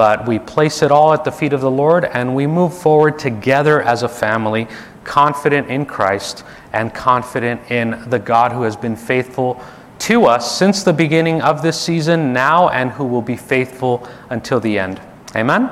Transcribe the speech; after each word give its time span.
but 0.00 0.26
we 0.26 0.38
place 0.38 0.80
it 0.80 0.90
all 0.90 1.12
at 1.12 1.24
the 1.24 1.30
feet 1.30 1.52
of 1.52 1.60
the 1.60 1.70
Lord 1.70 2.06
and 2.06 2.34
we 2.34 2.46
move 2.46 2.72
forward 2.72 3.18
together 3.18 3.82
as 3.82 4.02
a 4.02 4.08
family, 4.08 4.66
confident 5.04 5.68
in 5.68 5.84
Christ 5.84 6.42
and 6.72 6.94
confident 6.94 7.70
in 7.70 8.08
the 8.08 8.18
God 8.18 8.50
who 8.50 8.62
has 8.62 8.76
been 8.76 8.96
faithful 8.96 9.62
to 9.98 10.24
us 10.24 10.56
since 10.56 10.84
the 10.84 10.94
beginning 10.94 11.42
of 11.42 11.60
this 11.60 11.78
season, 11.78 12.32
now, 12.32 12.70
and 12.70 12.90
who 12.92 13.04
will 13.04 13.20
be 13.20 13.36
faithful 13.36 14.08
until 14.30 14.58
the 14.58 14.78
end. 14.78 14.98
Amen? 15.36 15.68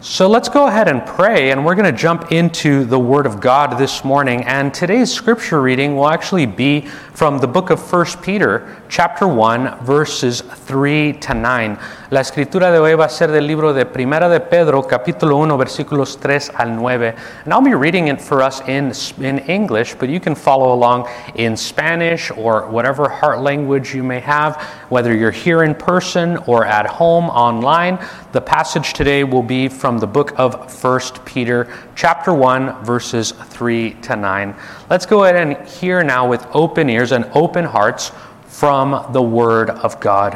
So 0.00 0.28
let's 0.28 0.48
go 0.48 0.68
ahead 0.68 0.86
and 0.86 1.04
pray, 1.04 1.50
and 1.50 1.66
we're 1.66 1.74
going 1.74 1.92
to 1.92 2.00
jump 2.00 2.30
into 2.30 2.84
the 2.84 2.98
Word 2.98 3.26
of 3.26 3.40
God 3.40 3.78
this 3.78 4.04
morning. 4.04 4.44
And 4.44 4.72
today's 4.72 5.12
scripture 5.12 5.60
reading 5.60 5.96
will 5.96 6.08
actually 6.08 6.46
be 6.46 6.82
from 7.14 7.38
the 7.38 7.48
book 7.48 7.70
of 7.70 7.80
1 7.92 8.06
Peter, 8.22 8.80
chapter 8.88 9.26
1, 9.26 9.84
verses 9.84 10.40
3 10.40 11.14
to 11.14 11.34
9. 11.34 11.78
La 12.12 12.20
escritura 12.20 12.70
de 12.70 12.78
hoy 12.78 12.94
va 12.94 13.06
a 13.06 13.08
ser 13.08 13.26
del 13.26 13.44
libro 13.44 13.72
de 13.72 13.84
Primera 13.84 14.28
de 14.28 14.38
Pedro, 14.38 14.82
capítulo 14.84 15.36
1, 15.36 15.58
versículos 15.58 16.16
3 16.16 16.50
al 16.54 16.76
9. 16.76 17.14
And 17.44 17.52
I'll 17.52 17.60
be 17.60 17.74
reading 17.74 18.06
it 18.06 18.20
for 18.20 18.40
us 18.40 18.60
in, 18.68 18.92
in 19.20 19.40
English, 19.40 19.94
but 19.94 20.08
you 20.08 20.20
can 20.20 20.36
follow 20.36 20.72
along 20.72 21.08
in 21.34 21.56
Spanish 21.56 22.30
or 22.30 22.68
whatever 22.68 23.08
heart 23.08 23.40
language 23.40 23.96
you 23.96 24.04
may 24.04 24.20
have, 24.20 24.62
whether 24.90 25.12
you're 25.12 25.32
here 25.32 25.64
in 25.64 25.74
person 25.74 26.36
or 26.46 26.64
at 26.64 26.86
home 26.86 27.24
online. 27.30 27.98
The 28.30 28.40
passage 28.40 28.92
today 28.92 29.24
will 29.24 29.42
be 29.42 29.68
from 29.68 29.87
the 29.96 30.06
book 30.06 30.38
of 30.38 30.84
1 30.84 31.00
Peter, 31.24 31.72
chapter 31.96 32.34
1, 32.34 32.84
verses 32.84 33.32
3 33.32 33.94
to 34.02 34.14
9. 34.14 34.54
Let's 34.90 35.06
go 35.06 35.24
ahead 35.24 35.36
and 35.36 35.66
hear 35.66 36.04
now 36.04 36.28
with 36.28 36.46
open 36.52 36.90
ears 36.90 37.12
and 37.12 37.24
open 37.34 37.64
hearts 37.64 38.12
from 38.46 39.10
the 39.14 39.22
Word 39.22 39.70
of 39.70 39.98
God. 40.00 40.34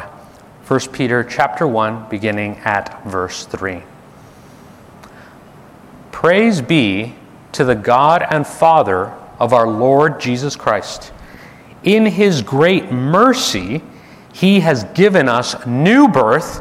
1 0.66 0.80
Peter 0.92 1.22
chapter 1.22 1.66
1, 1.66 2.08
beginning 2.08 2.56
at 2.64 3.04
verse 3.04 3.44
3. 3.44 3.82
Praise 6.10 6.62
be 6.62 7.14
to 7.52 7.64
the 7.64 7.74
God 7.74 8.24
and 8.30 8.46
Father 8.46 9.12
of 9.38 9.52
our 9.52 9.68
Lord 9.68 10.18
Jesus 10.20 10.56
Christ. 10.56 11.12
In 11.84 12.06
his 12.06 12.40
great 12.42 12.90
mercy, 12.90 13.82
he 14.32 14.60
has 14.60 14.84
given 14.94 15.28
us 15.28 15.66
new 15.66 16.08
birth 16.08 16.60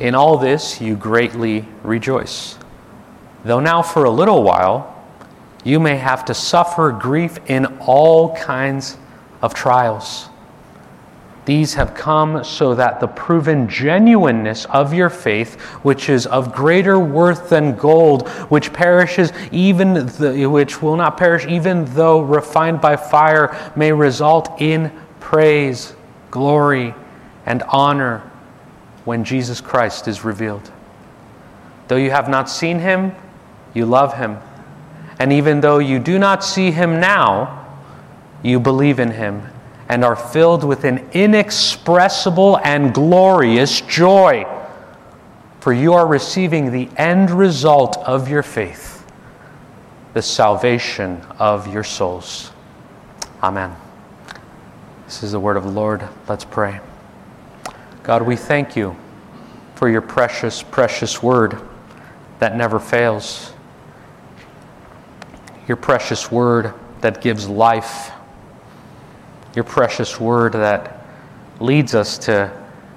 In 0.00 0.14
all 0.14 0.38
this 0.38 0.80
you 0.80 0.96
greatly 0.96 1.66
rejoice. 1.82 2.56
Though 3.44 3.60
now 3.60 3.82
for 3.82 4.04
a 4.04 4.10
little 4.10 4.42
while, 4.42 4.96
you 5.62 5.78
may 5.78 5.96
have 5.96 6.24
to 6.24 6.34
suffer 6.34 6.90
grief 6.90 7.38
in 7.48 7.66
all 7.80 8.34
kinds 8.34 8.96
of 9.42 9.52
trials. 9.52 10.30
These 11.44 11.74
have 11.74 11.94
come 11.94 12.44
so 12.44 12.74
that 12.76 13.00
the 13.00 13.08
proven 13.08 13.68
genuineness 13.68 14.64
of 14.66 14.94
your 14.94 15.10
faith, 15.10 15.60
which 15.82 16.08
is 16.08 16.26
of 16.26 16.54
greater 16.54 16.98
worth 16.98 17.50
than 17.50 17.76
gold, 17.76 18.26
which 18.48 18.72
perishes 18.72 19.34
even 19.52 20.06
the, 20.06 20.46
which 20.46 20.80
will 20.80 20.96
not 20.96 21.18
perish 21.18 21.46
even 21.46 21.84
though 21.94 22.22
refined 22.22 22.80
by 22.80 22.96
fire, 22.96 23.54
may 23.76 23.92
result 23.92 24.62
in 24.62 24.90
praise, 25.18 25.94
glory, 26.30 26.94
and 27.44 27.62
honor 27.64 28.29
when 29.04 29.24
Jesus 29.24 29.60
Christ 29.60 30.08
is 30.08 30.24
revealed. 30.24 30.70
Though 31.88 31.96
you 31.96 32.10
have 32.10 32.28
not 32.28 32.48
seen 32.48 32.78
him, 32.78 33.12
you 33.74 33.86
love 33.86 34.16
him. 34.16 34.38
And 35.18 35.32
even 35.32 35.60
though 35.60 35.78
you 35.78 35.98
do 35.98 36.18
not 36.18 36.44
see 36.44 36.70
him 36.70 37.00
now, 37.00 37.66
you 38.42 38.60
believe 38.60 39.00
in 39.00 39.10
him 39.10 39.42
and 39.88 40.04
are 40.04 40.16
filled 40.16 40.62
with 40.62 40.84
an 40.84 41.06
inexpressible 41.12 42.58
and 42.62 42.94
glorious 42.94 43.80
joy. 43.80 44.46
For 45.58 45.72
you 45.72 45.92
are 45.94 46.06
receiving 46.06 46.70
the 46.70 46.88
end 46.96 47.30
result 47.30 47.98
of 47.98 48.30
your 48.30 48.42
faith, 48.42 49.04
the 50.14 50.22
salvation 50.22 51.20
of 51.38 51.66
your 51.72 51.84
souls. 51.84 52.52
Amen. 53.42 53.74
This 55.06 55.24
is 55.24 55.32
the 55.32 55.40
word 55.40 55.56
of 55.56 55.64
the 55.64 55.70
Lord. 55.70 56.08
Let's 56.28 56.44
pray. 56.44 56.80
God, 58.02 58.22
we 58.22 58.36
thank 58.36 58.76
you 58.76 58.96
for 59.74 59.88
your 59.88 60.02
precious, 60.02 60.62
precious 60.62 61.22
word 61.22 61.60
that 62.38 62.56
never 62.56 62.78
fails 62.78 63.52
your 65.70 65.76
precious 65.76 66.32
word 66.32 66.74
that 67.00 67.20
gives 67.20 67.48
life, 67.48 68.10
your 69.54 69.62
precious 69.62 70.18
word 70.18 70.54
that 70.54 71.06
leads 71.60 71.94
us 71.94 72.18
to 72.18 72.50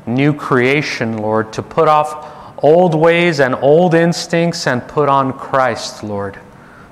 new 0.08 0.34
creation, 0.34 1.20
Lord, 1.20 1.54
to 1.54 1.62
put 1.62 1.88
off 1.88 2.64
old 2.64 2.96
ways 2.96 3.40
and 3.40 3.54
old 3.54 3.94
instincts 3.94 4.66
and 4.66 4.88
put 4.88 5.08
on 5.08 5.34
Christ, 5.34 6.04
Lord, 6.04 6.40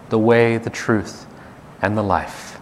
the 0.09 0.19
way, 0.19 0.59
the 0.59 0.69
truth, 0.69 1.25
and 1.81 1.97
the 1.97 2.03
life. 2.03 2.59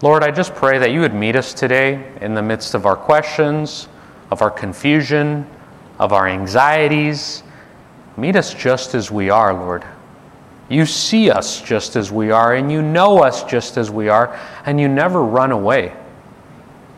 Lord, 0.00 0.22
I 0.22 0.30
just 0.30 0.54
pray 0.54 0.78
that 0.78 0.92
you 0.92 1.00
would 1.00 1.12
meet 1.12 1.36
us 1.36 1.52
today 1.52 2.10
in 2.22 2.32
the 2.32 2.42
midst 2.42 2.72
of 2.72 2.86
our 2.86 2.96
questions, 2.96 3.86
of 4.30 4.42
our 4.42 4.50
confusion, 4.50 5.46
of 5.98 6.12
our 6.12 6.28
anxieties. 6.28 7.42
Meet 8.16 8.36
us 8.36 8.54
just 8.54 8.94
as 8.94 9.10
we 9.10 9.30
are, 9.30 9.54
Lord. 9.54 9.84
You 10.68 10.84
see 10.84 11.30
us 11.30 11.62
just 11.62 11.96
as 11.96 12.12
we 12.12 12.30
are, 12.30 12.54
and 12.54 12.70
you 12.70 12.82
know 12.82 13.22
us 13.22 13.42
just 13.44 13.78
as 13.78 13.90
we 13.90 14.08
are, 14.08 14.38
and 14.66 14.78
you 14.78 14.86
never 14.86 15.22
run 15.22 15.50
away. 15.50 15.94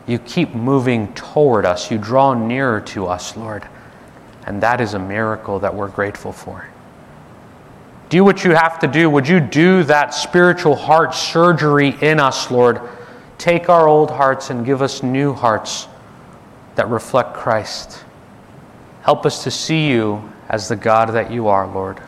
You 0.07 0.19
keep 0.19 0.53
moving 0.53 1.13
toward 1.13 1.65
us. 1.65 1.89
You 1.89 1.97
draw 1.97 2.33
nearer 2.33 2.81
to 2.81 3.07
us, 3.07 3.37
Lord. 3.37 3.65
And 4.45 4.61
that 4.61 4.81
is 4.81 4.93
a 4.93 4.99
miracle 4.99 5.59
that 5.59 5.73
we're 5.73 5.87
grateful 5.87 6.33
for. 6.33 6.67
Do 8.09 8.25
what 8.25 8.43
you 8.43 8.51
have 8.51 8.79
to 8.79 8.87
do. 8.87 9.09
Would 9.09 9.27
you 9.27 9.39
do 9.39 9.83
that 9.83 10.13
spiritual 10.13 10.75
heart 10.75 11.13
surgery 11.13 11.95
in 12.01 12.19
us, 12.19 12.51
Lord? 12.51 12.81
Take 13.37 13.69
our 13.69 13.87
old 13.87 14.11
hearts 14.11 14.49
and 14.49 14.65
give 14.65 14.81
us 14.81 15.01
new 15.01 15.33
hearts 15.33 15.87
that 16.75 16.87
reflect 16.89 17.33
Christ. 17.33 18.03
Help 19.01 19.25
us 19.25 19.43
to 19.43 19.51
see 19.51 19.89
you 19.89 20.31
as 20.49 20.67
the 20.67 20.75
God 20.75 21.09
that 21.13 21.31
you 21.31 21.47
are, 21.47 21.67
Lord 21.67 22.01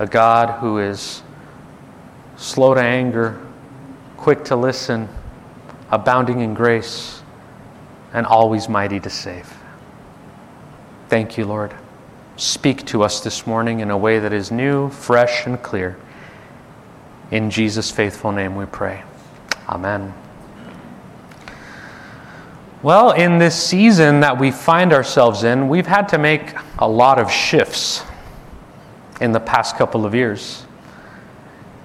a 0.00 0.06
God 0.06 0.60
who 0.60 0.78
is 0.78 1.22
slow 2.36 2.74
to 2.74 2.80
anger, 2.80 3.38
quick 4.16 4.44
to 4.44 4.56
listen, 4.56 5.08
abounding 5.90 6.40
in 6.40 6.54
grace, 6.54 7.22
and 8.14 8.26
always 8.26 8.68
mighty 8.68 8.98
to 9.00 9.10
save. 9.10 9.52
Thank 11.08 11.36
you, 11.36 11.44
Lord. 11.44 11.74
Speak 12.36 12.86
to 12.86 13.02
us 13.02 13.20
this 13.20 13.46
morning 13.46 13.80
in 13.80 13.90
a 13.90 13.98
way 13.98 14.18
that 14.18 14.32
is 14.32 14.50
new, 14.50 14.88
fresh, 14.88 15.46
and 15.46 15.62
clear. 15.62 15.98
In 17.30 17.50
Jesus' 17.50 17.90
faithful 17.90 18.32
name 18.32 18.56
we 18.56 18.64
pray. 18.64 19.02
Amen. 19.68 20.14
Well, 22.82 23.10
in 23.10 23.36
this 23.36 23.62
season 23.62 24.20
that 24.20 24.38
we 24.38 24.50
find 24.50 24.94
ourselves 24.94 25.44
in, 25.44 25.68
we've 25.68 25.86
had 25.86 26.08
to 26.08 26.18
make 26.18 26.54
a 26.78 26.88
lot 26.88 27.18
of 27.18 27.30
shifts 27.30 28.02
in 29.20 29.32
the 29.32 29.40
past 29.40 29.76
couple 29.76 30.06
of 30.06 30.14
years. 30.14 30.64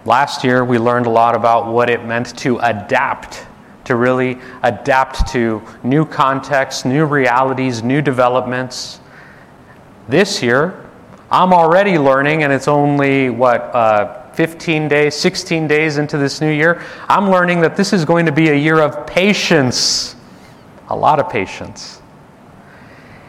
Last 0.05 0.45
year, 0.45 0.63
we 0.63 0.77
learned 0.79 1.05
a 1.05 1.09
lot 1.09 1.35
about 1.35 1.67
what 1.67 1.89
it 1.89 2.05
meant 2.05 2.37
to 2.37 2.59
adapt, 2.59 3.45
to 3.83 3.97
really 3.97 4.39
adapt 4.63 5.27
to 5.33 5.61
new 5.83 6.05
contexts, 6.05 6.85
new 6.85 7.03
realities, 7.03 7.83
new 7.83 8.01
developments. 8.01 9.01
This 10.07 10.41
year, 10.41 10.81
I'm 11.29 11.51
already 11.51 11.97
learning, 11.97 12.43
and 12.43 12.53
it's 12.53 12.69
only, 12.69 13.29
what, 13.29 13.63
uh, 13.75 14.31
15 14.31 14.87
days, 14.87 15.13
16 15.13 15.67
days 15.67 15.97
into 15.97 16.17
this 16.17 16.39
new 16.39 16.51
year. 16.51 16.81
I'm 17.09 17.29
learning 17.29 17.59
that 17.61 17.75
this 17.75 17.91
is 17.91 18.05
going 18.05 18.25
to 18.27 18.31
be 18.31 18.47
a 18.47 18.55
year 18.55 18.79
of 18.79 19.05
patience, 19.05 20.15
a 20.89 20.95
lot 20.95 21.19
of 21.19 21.29
patience. 21.29 22.01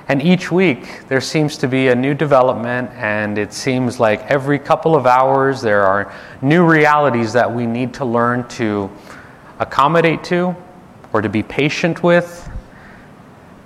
And 0.08 0.22
each 0.22 0.52
week, 0.52 1.08
there 1.08 1.20
seems 1.20 1.58
to 1.58 1.66
be 1.66 1.88
a 1.88 1.94
new 1.94 2.14
development, 2.14 2.90
and 2.92 3.38
it 3.38 3.52
seems 3.52 3.98
like 3.98 4.22
every 4.30 4.58
couple 4.58 4.94
of 4.94 5.04
hours, 5.04 5.60
there 5.60 5.82
are 5.82 6.12
new 6.42 6.64
realities 6.64 7.32
that 7.32 7.52
we 7.52 7.66
need 7.66 7.92
to 7.94 8.04
learn 8.04 8.46
to 8.50 8.88
accommodate 9.58 10.22
to 10.24 10.54
or 11.12 11.22
to 11.22 11.28
be 11.28 11.42
patient 11.42 12.04
with. 12.04 12.48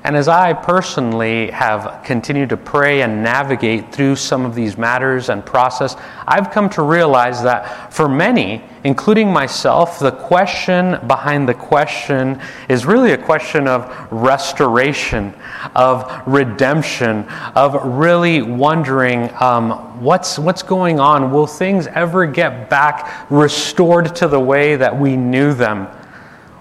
And 0.03 0.17
as 0.17 0.29
I 0.29 0.55
personally 0.55 1.51
have 1.51 2.03
continued 2.05 2.49
to 2.51 2.57
pray 2.57 3.03
and 3.03 3.23
navigate 3.23 3.93
through 3.93 4.17
some 4.17 4.47
of 4.47 4.55
these 4.55 4.79
matters 4.79 5.29
and 5.29 5.45
process, 5.45 5.95
I've 6.27 6.51
come 6.51 6.71
to 6.71 6.83
realize 6.83 7.43
that 7.43 7.93
for 7.93 8.09
many, 8.09 8.65
including 8.83 9.31
myself, 9.31 9.99
the 9.99 10.11
question 10.11 11.07
behind 11.07 11.47
the 11.47 11.53
question 11.53 12.41
is 12.71 12.87
really 12.87 13.13
a 13.13 13.19
question 13.19 13.69
of 13.69 13.95
restoration, 14.11 15.35
of 15.75 16.11
redemption, 16.27 17.29
of 17.55 17.75
really 17.85 18.41
wondering 18.41 19.31
um, 19.39 20.01
what's, 20.01 20.39
what's 20.39 20.63
going 20.63 20.99
on? 20.99 21.31
Will 21.31 21.47
things 21.47 21.87
ever 21.89 22.25
get 22.25 22.71
back 22.71 23.31
restored 23.31 24.17
to 24.17 24.29
the 24.29 24.41
way 24.41 24.77
that 24.77 24.99
we 24.99 25.15
knew 25.15 25.53
them? 25.53 25.89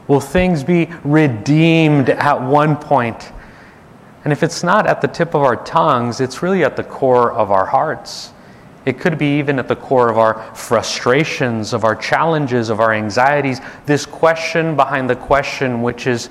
Will 0.09 0.19
things 0.19 0.63
be 0.63 0.89
redeemed 1.03 2.09
at 2.09 2.41
one 2.41 2.75
point? 2.75 3.31
And 4.23 4.33
if 4.33 4.41
it's 4.41 4.63
not 4.63 4.87
at 4.87 5.01
the 5.01 5.07
tip 5.07 5.35
of 5.35 5.43
our 5.43 5.55
tongues, 5.55 6.19
it's 6.19 6.41
really 6.41 6.63
at 6.63 6.75
the 6.75 6.83
core 6.83 7.31
of 7.31 7.51
our 7.51 7.67
hearts. 7.67 8.33
It 8.85 8.99
could 8.99 9.19
be 9.19 9.37
even 9.37 9.59
at 9.59 9.67
the 9.67 9.75
core 9.75 10.09
of 10.09 10.17
our 10.17 10.55
frustrations, 10.55 11.73
of 11.73 11.83
our 11.83 11.95
challenges, 11.95 12.69
of 12.69 12.79
our 12.79 12.91
anxieties. 12.91 13.61
This 13.85 14.03
question 14.03 14.75
behind 14.75 15.07
the 15.07 15.15
question, 15.15 15.83
which 15.83 16.07
is 16.07 16.25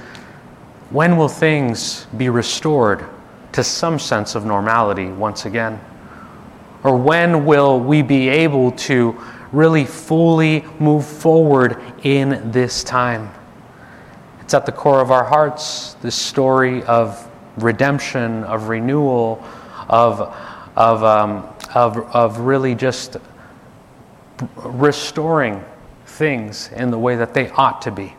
when 0.91 1.17
will 1.17 1.29
things 1.29 2.07
be 2.17 2.31
restored 2.31 3.05
to 3.53 3.63
some 3.63 4.01
sense 4.01 4.35
of 4.35 4.45
normality 4.45 5.07
once 5.07 5.47
again? 5.47 5.81
Or 6.83 6.97
when 6.97 7.45
will 7.45 7.79
we 7.79 8.03
be 8.03 8.29
able 8.29 8.73
to 8.73 9.17
really 9.53 9.85
fully 9.85 10.65
move 10.81 11.07
forward 11.07 11.81
in 12.03 12.51
this 12.51 12.83
time? 12.83 13.31
It's 14.49 14.55
at 14.55 14.65
the 14.65 14.73
core 14.73 15.03
of 15.03 15.11
our 15.11 15.25
hearts, 15.25 15.93
this 16.01 16.15
story 16.15 16.83
of 16.85 17.31
redemption, 17.59 18.45
of 18.45 18.71
renewal, 18.71 19.45
of, 19.91 20.35
of, 20.75 21.05
um, 21.05 21.47
of, 21.75 21.99
of 22.15 22.39
really 22.39 22.75
just 22.75 23.19
restoring 24.57 25.63
things 26.07 26.71
in 26.75 26.91
the 26.91 26.99
way 26.99 27.15
that 27.15 27.35
they 27.35 27.51
ought 27.51 27.83
to 27.83 27.91
be. 27.91 28.15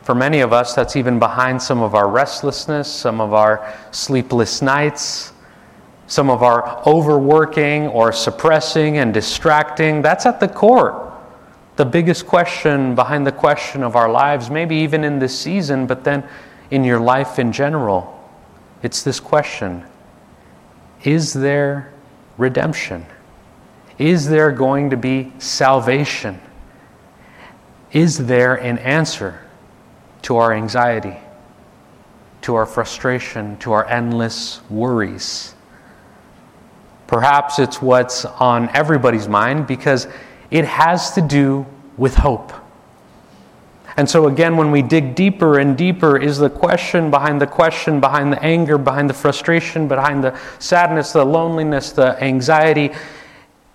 For 0.00 0.14
many 0.14 0.40
of 0.40 0.54
us, 0.54 0.74
that's 0.74 0.96
even 0.96 1.18
behind 1.18 1.60
some 1.60 1.82
of 1.82 1.94
our 1.94 2.08
restlessness, 2.08 2.90
some 2.90 3.20
of 3.20 3.34
our 3.34 3.76
sleepless 3.90 4.62
nights, 4.62 5.34
some 6.06 6.30
of 6.30 6.42
our 6.42 6.82
overworking 6.88 7.88
or 7.88 8.12
suppressing 8.12 8.96
and 8.96 9.12
distracting. 9.12 10.00
That's 10.00 10.24
at 10.24 10.40
the 10.40 10.48
core 10.48 11.06
the 11.76 11.84
biggest 11.84 12.26
question 12.26 12.94
behind 12.94 13.26
the 13.26 13.32
question 13.32 13.82
of 13.82 13.96
our 13.96 14.10
lives, 14.10 14.50
maybe 14.50 14.76
even 14.76 15.04
in 15.04 15.18
this 15.18 15.38
season, 15.38 15.86
but 15.86 16.04
then 16.04 16.26
in 16.70 16.84
your 16.84 16.98
life 16.98 17.38
in 17.38 17.52
general. 17.52 18.12
It's 18.82 19.02
this 19.02 19.20
question 19.20 19.84
Is 21.04 21.32
there 21.32 21.92
redemption? 22.38 23.06
Is 23.98 24.28
there 24.28 24.52
going 24.52 24.90
to 24.90 24.96
be 24.96 25.32
salvation? 25.38 26.40
Is 27.92 28.26
there 28.26 28.56
an 28.56 28.78
answer 28.78 29.40
to 30.22 30.36
our 30.36 30.52
anxiety, 30.52 31.16
to 32.42 32.54
our 32.54 32.66
frustration, 32.66 33.56
to 33.58 33.72
our 33.72 33.86
endless 33.86 34.60
worries? 34.68 35.54
Perhaps 37.06 37.58
it's 37.58 37.80
what's 37.80 38.24
on 38.24 38.68
everybody's 38.70 39.28
mind 39.28 39.66
because 39.66 40.08
it 40.50 40.64
has 40.64 41.12
to 41.12 41.20
do 41.20 41.66
with 41.96 42.14
hope. 42.14 42.52
And 43.96 44.08
so, 44.08 44.26
again, 44.26 44.58
when 44.58 44.70
we 44.70 44.82
dig 44.82 45.14
deeper 45.14 45.58
and 45.58 45.76
deeper, 45.76 46.18
is 46.18 46.36
the 46.38 46.50
question 46.50 47.10
behind 47.10 47.40
the 47.40 47.46
question, 47.46 47.98
behind 47.98 48.30
the 48.30 48.42
anger, 48.42 48.76
behind 48.76 49.08
the 49.08 49.14
frustration, 49.14 49.88
behind 49.88 50.22
the 50.22 50.38
sadness, 50.58 51.12
the 51.12 51.24
loneliness, 51.24 51.92
the 51.92 52.22
anxiety, 52.22 52.90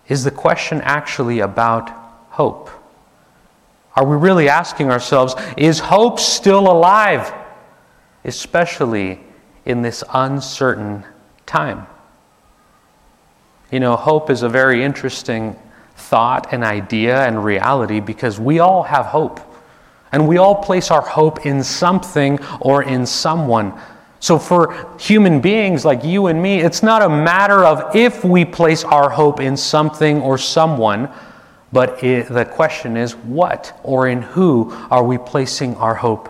is 0.08 0.24
the 0.24 0.32
question 0.32 0.80
actually 0.82 1.40
about 1.40 1.90
hope? 2.30 2.70
Are 3.96 4.06
we 4.06 4.16
really 4.16 4.48
asking 4.48 4.92
ourselves, 4.92 5.36
is 5.58 5.80
hope 5.80 6.20
still 6.20 6.72
alive, 6.72 7.34
especially 8.24 9.20
in 9.66 9.82
this 9.82 10.04
uncertain 10.14 11.04
time? 11.46 11.88
You 13.72 13.80
know, 13.80 13.96
hope 13.96 14.30
is 14.30 14.44
a 14.44 14.50
very 14.50 14.84
interesting 14.84 15.58
thought 16.10 16.52
and 16.52 16.64
idea 16.64 17.26
and 17.26 17.44
reality 17.44 18.00
because 18.00 18.40
we 18.40 18.60
all 18.60 18.84
have 18.84 19.06
hope. 19.06 19.40
And 20.12 20.28
we 20.28 20.38
all 20.38 20.56
place 20.56 20.92
our 20.92 21.02
hope 21.02 21.46
in 21.46 21.64
something 21.64 22.40
or 22.60 22.84
in 22.84 23.06
someone. 23.06 23.74
So, 24.20 24.38
for 24.38 24.96
human 25.00 25.40
beings 25.40 25.86
like 25.86 26.04
you 26.04 26.28
and 26.28 26.42
me, 26.42 26.60
it's 26.60 26.84
not 26.84 27.02
a 27.02 27.10
matter 27.10 27.64
of 27.64 27.96
if 27.96 28.24
we 28.24 28.46
place 28.46 28.84
our 28.84 29.10
hope 29.10 29.40
in 29.40 29.56
something 29.58 30.22
or 30.22 30.38
someone, 30.38 31.10
but 31.72 32.04
it, 32.04 32.28
the 32.28 32.46
question 32.46 32.98
is 32.98 33.16
what 33.16 33.80
or 33.84 34.10
in 34.10 34.22
who 34.22 34.72
are 34.92 35.04
we 35.04 35.18
placing 35.18 35.76
our 35.78 35.96
hope? 35.96 36.30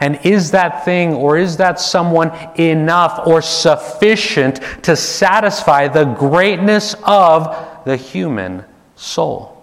And 0.00 0.18
is 0.24 0.50
that 0.50 0.84
thing 0.84 1.14
or 1.14 1.38
is 1.38 1.56
that 1.56 1.80
someone 1.80 2.32
enough 2.60 3.26
or 3.26 3.40
sufficient 3.40 4.60
to 4.82 4.94
satisfy 4.94 5.88
the 5.88 6.04
greatness 6.04 6.94
of 7.04 7.56
the 7.84 7.96
human 7.96 8.64
soul. 9.02 9.58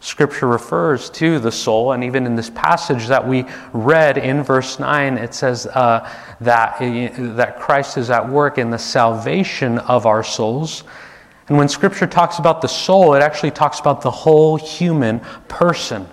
Scripture 0.00 0.46
refers 0.46 1.10
to 1.10 1.38
the 1.40 1.50
soul, 1.50 1.92
and 1.92 2.04
even 2.04 2.24
in 2.24 2.36
this 2.36 2.50
passage 2.50 3.08
that 3.08 3.26
we 3.26 3.44
read 3.72 4.16
in 4.16 4.44
verse 4.44 4.78
9, 4.78 5.18
it 5.18 5.34
says 5.34 5.66
uh, 5.66 6.08
that, 6.40 6.80
uh, 6.80 7.34
that 7.34 7.58
Christ 7.58 7.98
is 7.98 8.10
at 8.10 8.28
work 8.28 8.58
in 8.58 8.70
the 8.70 8.78
salvation 8.78 9.78
of 9.80 10.06
our 10.06 10.22
souls. 10.22 10.84
And 11.48 11.58
when 11.58 11.68
Scripture 11.68 12.06
talks 12.06 12.38
about 12.38 12.62
the 12.62 12.68
soul, 12.68 13.14
it 13.14 13.22
actually 13.22 13.50
talks 13.50 13.80
about 13.80 14.02
the 14.02 14.10
whole 14.10 14.56
human 14.56 15.20
person 15.48 16.06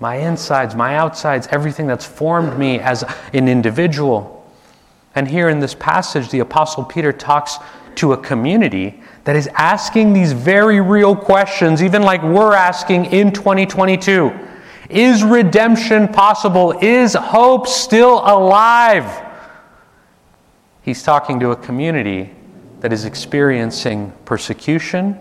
my 0.00 0.16
insides, 0.16 0.74
my 0.74 0.96
outsides, 0.96 1.48
everything 1.50 1.86
that's 1.86 2.04
formed 2.04 2.58
me 2.58 2.80
as 2.80 3.04
an 3.32 3.48
individual. 3.48 4.52
And 5.14 5.28
here 5.28 5.48
in 5.48 5.60
this 5.60 5.74
passage, 5.74 6.30
the 6.30 6.40
Apostle 6.40 6.84
Peter 6.84 7.12
talks 7.12 7.58
to 7.94 8.12
a 8.12 8.16
community 8.16 9.00
that 9.24 9.36
is 9.36 9.48
asking 9.54 10.12
these 10.12 10.32
very 10.32 10.80
real 10.80 11.16
questions, 11.16 11.82
even 11.82 12.02
like 12.02 12.22
we're 12.22 12.54
asking 12.54 13.06
in 13.06 13.32
2022. 13.32 14.32
Is 14.90 15.24
redemption 15.24 16.08
possible? 16.08 16.72
Is 16.82 17.14
hope 17.14 17.66
still 17.66 18.20
alive? 18.24 19.22
He's 20.82 21.02
talking 21.02 21.40
to 21.40 21.50
a 21.50 21.56
community 21.56 22.30
that 22.80 22.92
is 22.92 23.06
experiencing 23.06 24.12
persecution 24.26 25.18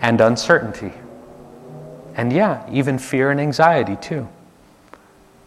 and 0.00 0.20
uncertainty. 0.20 0.92
And 2.16 2.32
yeah, 2.32 2.68
even 2.70 2.98
fear 2.98 3.30
and 3.30 3.40
anxiety 3.40 3.96
too. 3.96 4.28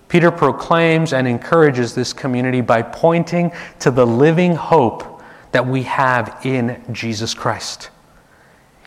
Peter 0.08 0.32
proclaims 0.32 1.12
and 1.12 1.27
encourages 1.27 1.94
this 1.94 2.13
community 2.13 2.62
by 2.62 2.82
pointing 2.82 3.51
to 3.79 3.91
the 3.91 4.08
living 4.08 4.55
hope 4.55 5.14
that 5.55 5.65
we 5.65 5.83
have 5.83 6.41
in 6.43 6.83
Jesus 6.91 7.33
Christ. 7.33 7.89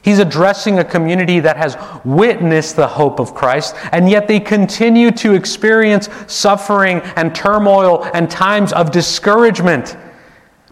He's 0.03 0.19
addressing 0.19 0.79
a 0.79 0.85
community 0.85 1.41
that 1.41 1.57
has 1.57 1.79
witnessed 2.05 2.77
the 2.77 2.87
hope 2.87 3.21
of 3.21 3.35
Christ, 3.35 3.75
and 3.91 4.11
yet 4.11 4.29
they 4.29 4.39
continue 4.39 5.11
to 5.13 5.33
experience 5.33 6.11
suffering 6.27 7.01
and 7.17 7.35
turmoil 7.35 8.05
and 8.13 8.31
times 8.31 8.75
of 8.75 8.91
discouragement. 8.91 9.97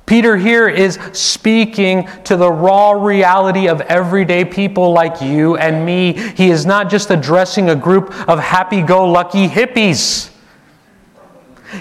Peter 0.05 0.37
here 0.37 0.69
is 0.69 0.99
speaking 1.15 2.07
to 2.25 2.37
the 2.37 2.53
raw 2.53 2.91
reality 2.91 3.69
of 3.69 3.81
everyday 3.81 4.45
people 4.45 4.93
like 4.93 5.23
you 5.23 5.57
and 5.57 5.87
me. 5.87 6.13
He 6.13 6.51
is 6.51 6.67
not 6.67 6.91
just 6.91 7.11
addressing 7.11 7.71
a 7.71 7.75
group 7.75 8.13
of 8.29 8.39
happy 8.39 8.83
go 8.83 9.11
lucky 9.11 9.49
hippies. 9.49 10.31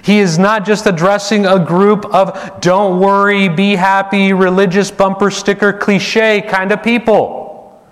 He 0.04 0.20
is 0.20 0.40
not 0.40 0.66
just 0.66 0.86
addressing 0.88 1.46
a 1.46 1.64
group 1.64 2.06
of 2.06 2.60
don't 2.60 3.00
worry, 3.00 3.50
be 3.50 3.76
happy, 3.76 4.34
religious 4.34 4.90
bumper 4.92 5.30
sticker 5.30 5.72
cliche 5.74 6.42
kind 6.42 6.72
of 6.72 6.82
people. 6.82 7.84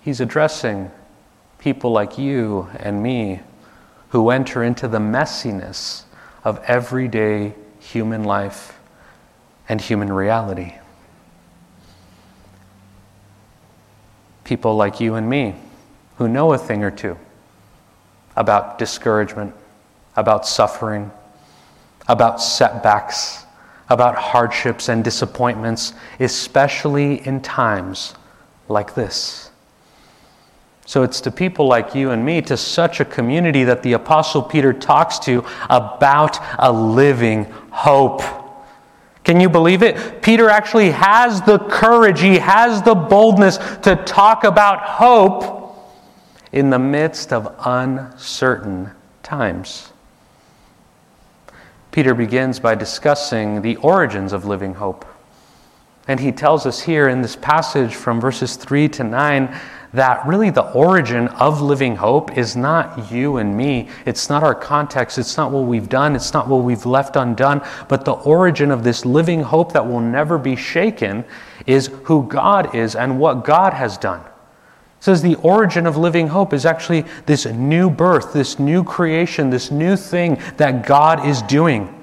He's 0.00 0.20
addressing 0.20 0.90
people 1.58 1.92
like 1.92 2.18
you 2.18 2.68
and 2.78 3.02
me 3.02 3.40
who 4.10 4.30
enter 4.30 4.62
into 4.62 4.88
the 4.88 4.98
messiness 4.98 6.04
of 6.42 6.58
everyday 6.66 7.54
human 7.80 8.24
life 8.24 8.78
and 9.68 9.80
human 9.80 10.12
reality. 10.12 10.74
People 14.44 14.76
like 14.76 15.00
you 15.00 15.14
and 15.14 15.28
me 15.28 15.54
who 16.16 16.28
know 16.28 16.52
a 16.52 16.58
thing 16.58 16.84
or 16.84 16.90
two 16.90 17.18
about 18.36 18.78
discouragement 18.78 19.54
about 20.16 20.46
suffering, 20.46 21.10
about 22.08 22.40
setbacks, 22.40 23.44
about 23.88 24.14
hardships 24.16 24.88
and 24.88 25.04
disappointments, 25.04 25.92
especially 26.20 27.26
in 27.26 27.40
times 27.40 28.14
like 28.68 28.94
this. 28.94 29.50
So 30.86 31.02
it's 31.02 31.20
to 31.22 31.30
people 31.30 31.66
like 31.66 31.94
you 31.94 32.10
and 32.10 32.24
me, 32.24 32.42
to 32.42 32.56
such 32.56 33.00
a 33.00 33.04
community 33.04 33.64
that 33.64 33.82
the 33.82 33.94
Apostle 33.94 34.42
Peter 34.42 34.72
talks 34.72 35.18
to 35.20 35.44
about 35.70 36.38
a 36.58 36.70
living 36.70 37.44
hope. 37.70 38.22
Can 39.24 39.40
you 39.40 39.48
believe 39.48 39.82
it? 39.82 40.20
Peter 40.20 40.50
actually 40.50 40.90
has 40.90 41.40
the 41.42 41.58
courage, 41.58 42.20
he 42.20 42.38
has 42.38 42.82
the 42.82 42.94
boldness 42.94 43.56
to 43.82 43.96
talk 44.04 44.44
about 44.44 44.80
hope 44.80 45.62
in 46.52 46.68
the 46.68 46.78
midst 46.78 47.32
of 47.32 47.54
uncertain 47.64 48.90
times. 49.22 49.93
Peter 51.94 52.12
begins 52.12 52.58
by 52.58 52.74
discussing 52.74 53.62
the 53.62 53.76
origins 53.76 54.32
of 54.32 54.44
living 54.44 54.74
hope. 54.74 55.04
And 56.08 56.18
he 56.18 56.32
tells 56.32 56.66
us 56.66 56.80
here 56.80 57.08
in 57.08 57.22
this 57.22 57.36
passage 57.36 57.94
from 57.94 58.20
verses 58.20 58.56
3 58.56 58.88
to 58.88 59.04
9 59.04 59.60
that 59.92 60.26
really 60.26 60.50
the 60.50 60.72
origin 60.72 61.28
of 61.28 61.62
living 61.62 61.94
hope 61.94 62.36
is 62.36 62.56
not 62.56 63.12
you 63.12 63.36
and 63.36 63.56
me. 63.56 63.88
It's 64.06 64.28
not 64.28 64.42
our 64.42 64.56
context. 64.56 65.18
It's 65.18 65.36
not 65.36 65.52
what 65.52 65.66
we've 65.66 65.88
done. 65.88 66.16
It's 66.16 66.32
not 66.32 66.48
what 66.48 66.64
we've 66.64 66.84
left 66.84 67.14
undone. 67.14 67.64
But 67.86 68.04
the 68.04 68.14
origin 68.14 68.72
of 68.72 68.82
this 68.82 69.04
living 69.06 69.40
hope 69.40 69.72
that 69.72 69.86
will 69.86 70.00
never 70.00 70.36
be 70.36 70.56
shaken 70.56 71.24
is 71.64 71.92
who 72.02 72.26
God 72.26 72.74
is 72.74 72.96
and 72.96 73.20
what 73.20 73.44
God 73.44 73.72
has 73.72 73.96
done. 73.96 74.20
Says 75.04 75.20
the 75.20 75.34
origin 75.42 75.86
of 75.86 75.98
living 75.98 76.28
hope 76.28 76.54
is 76.54 76.64
actually 76.64 77.04
this 77.26 77.44
new 77.44 77.90
birth, 77.90 78.32
this 78.32 78.58
new 78.58 78.82
creation, 78.82 79.50
this 79.50 79.70
new 79.70 79.98
thing 79.98 80.40
that 80.56 80.86
God 80.86 81.26
is 81.26 81.42
doing. 81.42 81.94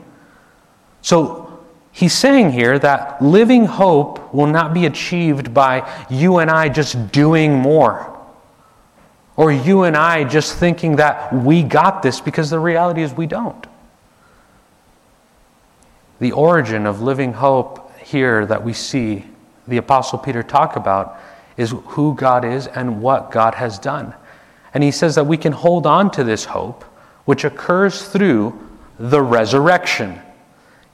So 1.02 1.66
He's 1.92 2.14
saying 2.14 2.52
here 2.52 2.78
that 2.78 3.20
living 3.20 3.66
hope 3.66 4.32
will 4.32 4.46
not 4.46 4.76
be 4.76 4.86
achieved 4.86 5.52
by 5.52 5.92
you 6.12 6.38
and 6.38 6.52
I 6.52 6.70
just 6.70 7.12
doing 7.12 7.56
more. 7.56 8.16
Or 9.36 9.52
you 9.52 9.82
and 9.82 9.98
I 9.98 10.24
just 10.24 10.58
thinking 10.58 10.98
that 10.98 11.34
we 11.34 11.64
got 11.64 12.04
this 12.04 12.22
because 12.22 12.52
the 12.52 12.60
reality 12.60 13.02
is 13.02 13.14
we 13.14 13.26
don't. 13.26 13.66
The 16.20 16.34
origin 16.34 16.86
of 16.86 17.02
living 17.02 17.34
hope 17.34 17.98
here 17.98 18.46
that 18.46 18.64
we 18.64 18.74
see 18.74 19.26
the 19.68 19.78
Apostle 19.78 20.20
Peter 20.20 20.44
talk 20.44 20.76
about 20.76 21.20
is 21.62 21.74
who 21.86 22.16
God 22.16 22.44
is 22.44 22.68
and 22.68 23.02
what 23.02 23.32
God 23.32 23.56
has 23.56 23.80
done. 23.80 24.14
And 24.74 24.84
he 24.84 24.92
says 24.92 25.16
that 25.16 25.26
we 25.26 25.38
can 25.38 25.54
hold 25.54 25.86
on 25.86 26.12
to 26.12 26.24
this 26.24 26.46
hope, 26.46 26.84
which 27.26 27.44
occurs 27.44 28.08
through 28.08 28.60
the 29.00 29.22
resurrection. 29.22 30.20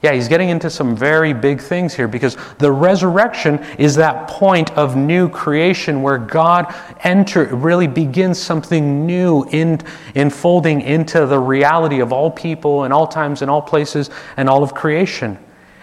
Yeah, 0.00 0.12
he's 0.12 0.28
getting 0.28 0.48
into 0.48 0.70
some 0.70 0.94
very 0.94 1.32
big 1.32 1.60
things 1.60 1.92
here 1.92 2.06
because 2.06 2.36
the 2.58 2.70
resurrection 2.70 3.58
is 3.78 3.96
that 3.96 4.28
point 4.28 4.70
of 4.72 4.94
new 4.94 5.28
creation 5.28 6.02
where 6.02 6.18
God 6.18 6.72
enter 7.02 7.46
really 7.46 7.88
begins 7.88 8.38
something 8.38 9.06
new 9.06 9.44
in 9.50 9.80
enfolding 10.14 10.82
into 10.82 11.26
the 11.26 11.38
reality 11.38 11.98
of 11.98 12.12
all 12.12 12.30
people 12.30 12.84
and 12.84 12.92
all 12.92 13.08
times 13.08 13.42
and 13.42 13.50
all 13.50 13.62
places 13.62 14.08
and 14.36 14.48
all 14.48 14.62
of 14.62 14.72
creation. 14.72 15.36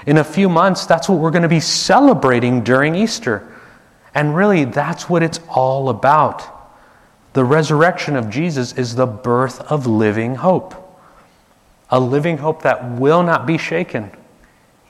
In 0.06 0.18
a 0.18 0.24
few 0.24 0.48
months, 0.48 0.86
that's 0.86 1.10
what 1.10 1.20
we're 1.20 1.32
going 1.32 1.44
to 1.44 1.50
be 1.50 1.60
celebrating 1.60 2.64
during 2.64 2.96
Easter. 2.96 3.55
And 4.16 4.36
really, 4.36 4.66
that's 4.66 5.10
what 5.10 5.22
it's 5.22 5.40
all 5.50 5.90
about. 5.90 6.44
The 7.34 7.44
resurrection 7.44 8.16
of 8.16 8.30
Jesus 8.30 8.74
is 8.74 8.96
the 8.96 9.06
birth 9.06 9.60
of 9.70 9.86
living 9.86 10.36
hope 10.36 10.82
a 11.90 12.00
living 12.00 12.38
hope 12.38 12.64
that 12.64 12.92
will 12.92 13.24
not 13.24 13.46
be 13.46 13.58
shaken, 13.58 14.12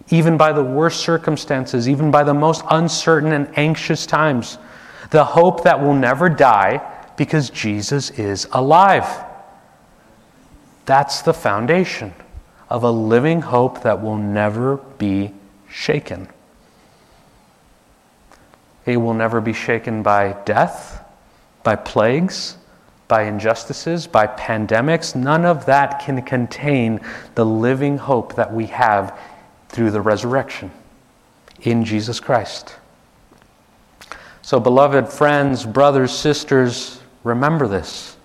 even 0.10 0.38
by 0.38 0.52
the 0.52 0.64
worst 0.64 1.02
circumstances, 1.02 1.90
even 1.90 2.12
by 2.12 2.24
the 2.24 2.34
most 2.34 2.64
uncertain 2.72 3.32
and 3.32 3.50
anxious 3.58 4.06
times. 4.06 4.58
The 5.12 5.24
hope 5.24 5.64
that 5.64 5.82
will 5.82 5.94
never 5.94 6.30
die 6.30 6.82
because 7.18 7.50
Jesus 7.50 8.12
is 8.12 8.48
alive. 8.52 9.08
That's 10.86 11.22
the 11.22 11.34
foundation 11.34 12.14
of 12.70 12.84
a 12.84 12.92
living 12.92 13.42
hope 13.42 13.84
that 13.84 14.02
will 14.02 14.18
never 14.18 14.78
be 14.78 15.34
shaken. 15.70 16.28
It 18.86 18.98
will 18.98 19.14
never 19.14 19.42
be 19.42 19.54
shaken 19.54 20.04
by 20.04 20.34
death, 20.46 21.04
by 21.64 21.76
plagues, 21.76 22.58
by 23.08 23.24
injustices, 23.24 24.08
by 24.08 24.28
pandemics. 24.28 25.16
None 25.16 25.46
of 25.46 25.66
that 25.66 26.00
can 26.00 26.22
contain 26.22 27.00
the 27.36 27.46
living 27.46 27.98
hope 27.98 28.36
that 28.36 28.54
we 28.54 28.68
have 28.68 29.18
through 29.70 29.92
the 29.92 30.02
resurrection 30.02 30.72
in 31.62 31.84
Jesus 31.84 32.20
Christ. 32.20 32.76
So, 34.42 34.60
beloved 34.60 35.10
friends, 35.10 35.66
brothers, 35.66 36.12
sisters, 36.12 37.00
remember 37.24 37.68
this. 37.68 38.16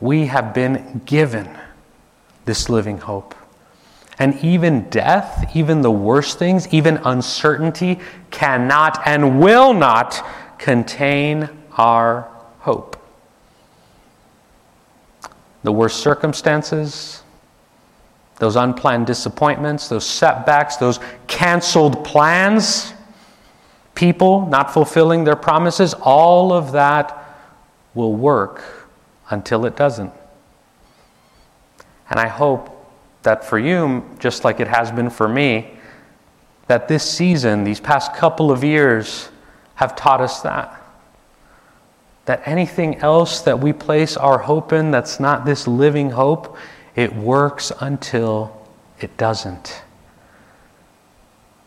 We 0.00 0.26
have 0.26 0.52
been 0.52 1.02
given 1.04 1.48
this 2.44 2.68
living 2.68 2.98
hope. 2.98 3.34
And 4.18 4.36
even 4.44 4.88
death, 4.90 5.50
even 5.56 5.82
the 5.82 5.90
worst 5.90 6.38
things, 6.38 6.68
even 6.72 6.98
uncertainty 6.98 7.98
cannot 8.30 9.00
and 9.06 9.40
will 9.40 9.74
not 9.74 10.24
contain 10.58 11.48
our 11.76 12.28
hope 12.60 12.94
the 15.64 15.72
worst 15.72 16.00
circumstances, 16.00 17.22
those 18.38 18.54
unplanned 18.54 19.06
disappointments, 19.06 19.88
those 19.88 20.06
setbacks, 20.06 20.76
those 20.76 21.00
canceled 21.26 22.04
plans, 22.04 22.92
people 23.94 24.46
not 24.46 24.72
fulfilling 24.72 25.24
their 25.24 25.36
promises, 25.36 25.94
all 25.94 26.52
of 26.52 26.72
that 26.72 27.18
will 27.94 28.12
work 28.12 28.62
until 29.30 29.64
it 29.64 29.74
doesn't. 29.74 30.12
And 32.10 32.20
I 32.20 32.28
hope 32.28 32.70
that 33.24 33.44
for 33.44 33.58
you, 33.58 34.08
just 34.18 34.44
like 34.44 34.60
it 34.60 34.68
has 34.68 34.90
been 34.90 35.10
for 35.10 35.28
me, 35.28 35.74
that 36.68 36.88
this 36.88 37.08
season, 37.08 37.64
these 37.64 37.80
past 37.80 38.14
couple 38.14 38.50
of 38.50 38.64
years, 38.64 39.28
have 39.74 39.96
taught 39.96 40.20
us 40.20 40.40
that 40.42 40.84
that 42.24 42.42
anything 42.46 42.96
else 42.96 43.42
that 43.42 43.58
we 43.58 43.72
place 43.72 44.16
our 44.16 44.38
hope 44.38 44.72
in 44.72 44.90
that's 44.90 45.20
not 45.20 45.44
this 45.44 45.66
living 45.66 46.10
hope, 46.10 46.56
it 46.96 47.14
works 47.14 47.70
until 47.80 48.66
it 49.00 49.16
doesn't. 49.16 49.82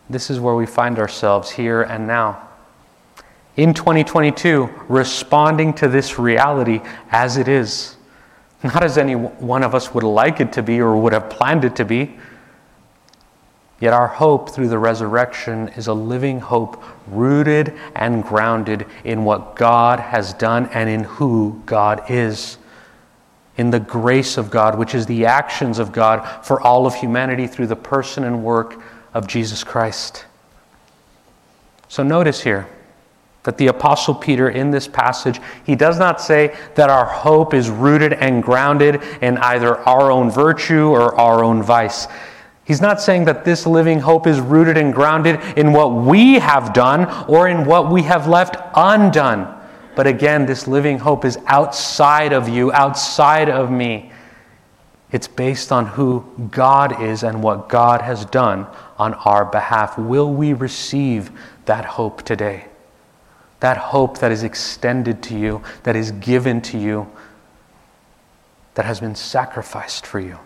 This 0.09 0.29
is 0.29 0.39
where 0.39 0.55
we 0.55 0.65
find 0.65 0.97
ourselves 0.99 1.51
here 1.51 1.83
and 1.83 2.07
now. 2.07 2.47
In 3.55 3.73
2022, 3.73 4.69
responding 4.87 5.73
to 5.73 5.87
this 5.87 6.17
reality 6.17 6.81
as 7.11 7.37
it 7.37 7.47
is, 7.47 7.96
not 8.63 8.83
as 8.83 8.97
any 8.97 9.15
one 9.15 9.63
of 9.63 9.75
us 9.75 9.93
would 9.93 10.03
like 10.03 10.39
it 10.39 10.51
to 10.53 10.63
be 10.63 10.79
or 10.79 10.97
would 10.97 11.13
have 11.13 11.29
planned 11.29 11.63
it 11.63 11.75
to 11.75 11.85
be 11.85 12.17
Yet 13.79 13.93
our 13.93 14.07
hope 14.07 14.49
through 14.49 14.69
the 14.69 14.79
resurrection 14.79 15.67
is 15.69 15.87
a 15.87 15.93
living 15.93 16.39
hope 16.39 16.83
rooted 17.07 17.73
and 17.95 18.23
grounded 18.23 18.87
in 19.03 19.23
what 19.23 19.55
God 19.55 19.99
has 19.99 20.33
done 20.33 20.67
and 20.73 20.89
in 20.89 21.03
who 21.03 21.61
God 21.65 22.09
is. 22.09 22.57
In 23.57 23.69
the 23.71 23.79
grace 23.79 24.37
of 24.37 24.51
God, 24.51 24.77
which 24.77 24.93
is 24.93 25.05
the 25.05 25.25
actions 25.25 25.79
of 25.79 25.91
God 25.91 26.45
for 26.45 26.61
all 26.61 26.85
of 26.85 26.93
humanity 26.95 27.47
through 27.47 27.67
the 27.67 27.75
person 27.75 28.23
and 28.23 28.43
work 28.43 28.81
of 29.13 29.27
Jesus 29.27 29.63
Christ. 29.63 30.25
So 31.87 32.03
notice 32.03 32.41
here 32.41 32.67
that 33.47 33.57
the 33.57 33.67
Apostle 33.67 34.13
Peter 34.13 34.49
in 34.49 34.71
this 34.71 34.89
passage, 34.89 35.39
he 35.63 35.73
does 35.73 35.97
not 35.97 36.19
say 36.19 36.53
that 36.75 36.89
our 36.89 37.05
hope 37.05 37.53
is 37.53 37.69
rooted 37.69 38.11
and 38.11 38.43
grounded 38.43 39.01
in 39.21 39.37
either 39.37 39.77
our 39.87 40.11
own 40.11 40.29
virtue 40.29 40.89
or 40.89 41.15
our 41.15 41.45
own 41.45 41.63
vice. 41.63 42.07
He's 42.65 42.81
not 42.81 42.99
saying 42.99 43.23
that 43.23 43.45
this 43.45 43.65
living 43.65 44.01
hope 44.01 44.27
is 44.27 44.41
rooted 44.41 44.75
and 44.75 44.93
grounded 44.93 45.39
in 45.57 45.71
what 45.71 45.93
we 45.93 46.39
have 46.39 46.73
done 46.73 47.05
or 47.29 47.47
in 47.47 47.63
what 47.63 47.89
we 47.89 48.03
have 48.03 48.27
left 48.27 48.57
undone. 48.75 49.57
But 49.95 50.07
again, 50.07 50.45
this 50.45 50.67
living 50.67 50.99
hope 50.99 51.23
is 51.23 51.39
outside 51.45 52.33
of 52.33 52.49
you, 52.49 52.73
outside 52.73 53.47
of 53.47 53.71
me. 53.71 54.11
It's 55.13 55.29
based 55.29 55.71
on 55.71 55.85
who 55.85 56.25
God 56.51 57.01
is 57.01 57.23
and 57.23 57.41
what 57.41 57.69
God 57.69 58.01
has 58.01 58.25
done 58.25 58.67
on 58.97 59.13
our 59.13 59.45
behalf. 59.45 59.97
Will 59.97 60.33
we 60.33 60.51
receive 60.51 61.31
that 61.63 61.85
hope 61.85 62.23
today? 62.23 62.65
That 63.59 63.77
hope 63.77 64.19
that 64.19 64.31
is 64.31 64.43
extended 64.43 65.23
to 65.23 65.37
you, 65.37 65.63
that 65.83 65.95
is 65.95 66.11
given 66.11 66.61
to 66.61 66.77
you, 66.77 67.11
that 68.75 68.85
has 68.85 68.99
been 68.99 69.15
sacrificed 69.15 70.05
for 70.05 70.19
you 70.19 70.37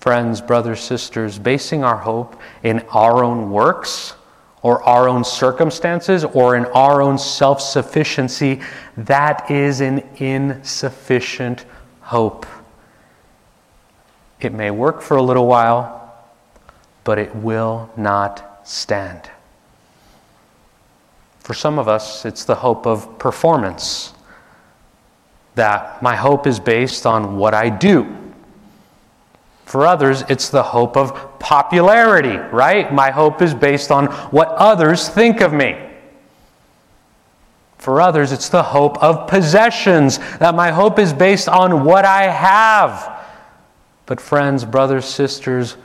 friends, 0.00 0.40
brothers, 0.40 0.80
sisters, 0.80 1.38
basing 1.38 1.84
our 1.84 1.96
hope 1.96 2.40
in 2.62 2.80
our 2.90 3.22
own 3.22 3.50
works 3.50 4.14
or 4.62 4.82
our 4.84 5.08
own 5.08 5.22
circumstances 5.24 6.24
or 6.24 6.56
in 6.56 6.64
our 6.66 7.02
own 7.02 7.18
self 7.18 7.60
sufficiency, 7.60 8.60
that 8.96 9.50
is 9.50 9.80
an 9.80 10.02
insufficient 10.16 11.64
hope. 12.00 12.46
It 14.40 14.52
may 14.54 14.70
work 14.70 15.02
for 15.02 15.18
a 15.18 15.22
little 15.22 15.46
while, 15.46 16.14
but 17.04 17.18
it 17.18 17.34
will 17.36 17.90
not 17.96 18.66
stand. 18.66 19.30
For 21.50 21.54
some 21.54 21.80
of 21.80 21.88
us, 21.88 22.24
it's 22.24 22.44
the 22.44 22.54
hope 22.54 22.86
of 22.86 23.18
performance. 23.18 24.14
That 25.56 26.00
my 26.00 26.14
hope 26.14 26.46
is 26.46 26.60
based 26.60 27.06
on 27.06 27.38
what 27.38 27.54
I 27.54 27.70
do. 27.70 28.06
For 29.64 29.84
others, 29.84 30.22
it's 30.28 30.48
the 30.48 30.62
hope 30.62 30.96
of 30.96 31.40
popularity, 31.40 32.36
right? 32.36 32.94
My 32.94 33.10
hope 33.10 33.42
is 33.42 33.52
based 33.52 33.90
on 33.90 34.06
what 34.30 34.46
others 34.50 35.08
think 35.08 35.40
of 35.40 35.52
me. 35.52 35.76
For 37.78 38.00
others, 38.00 38.30
it's 38.30 38.48
the 38.48 38.62
hope 38.62 39.02
of 39.02 39.26
possessions, 39.26 40.18
that 40.38 40.54
my 40.54 40.70
hope 40.70 41.00
is 41.00 41.12
based 41.12 41.48
on 41.48 41.82
what 41.82 42.04
I 42.04 42.30
have. 42.30 43.26
But, 44.06 44.20
friends, 44.20 44.64
brothers, 44.64 45.04
sisters, 45.04 45.76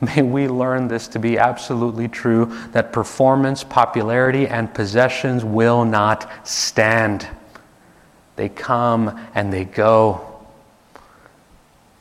may 0.16 0.22
we 0.22 0.48
learn 0.48 0.88
this 0.88 1.08
to 1.08 1.18
be 1.18 1.38
absolutely 1.38 2.08
true 2.08 2.56
that 2.72 2.92
performance, 2.92 3.64
popularity, 3.64 4.46
and 4.46 4.72
possessions 4.72 5.44
will 5.44 5.84
not 5.84 6.30
stand. 6.46 7.26
They 8.36 8.48
come 8.48 9.28
and 9.34 9.52
they 9.52 9.64
go 9.64 10.24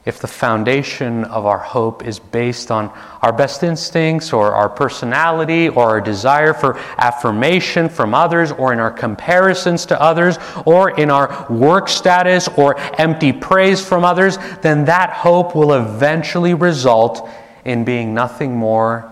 if 0.07 0.19
the 0.19 0.27
foundation 0.27 1.25
of 1.25 1.45
our 1.45 1.57
hope 1.57 2.05
is 2.05 2.17
based 2.17 2.71
on 2.71 2.89
our 3.21 3.33
best 3.33 3.61
instincts 3.61 4.31
or 4.31 4.53
our 4.53 4.69
personality 4.69 5.67
or 5.67 5.83
our 5.83 5.99
desire 5.99 6.53
for 6.53 6.77
affirmation 6.97 7.89
from 7.89 8.13
others 8.13 8.53
or 8.53 8.71
in 8.71 8.79
our 8.79 8.89
comparisons 8.89 9.85
to 9.87 10.01
others 10.01 10.37
or 10.65 10.97
in 10.97 11.11
our 11.11 11.45
work 11.49 11.89
status 11.89 12.47
or 12.55 12.79
empty 12.97 13.33
praise 13.33 13.85
from 13.85 14.05
others, 14.05 14.37
then 14.61 14.85
that 14.85 15.09
hope 15.09 15.53
will 15.53 15.73
eventually 15.73 16.53
result 16.53 17.29
in 17.67 17.83
being 17.83 18.13
nothing 18.13 18.55
more 18.55 19.11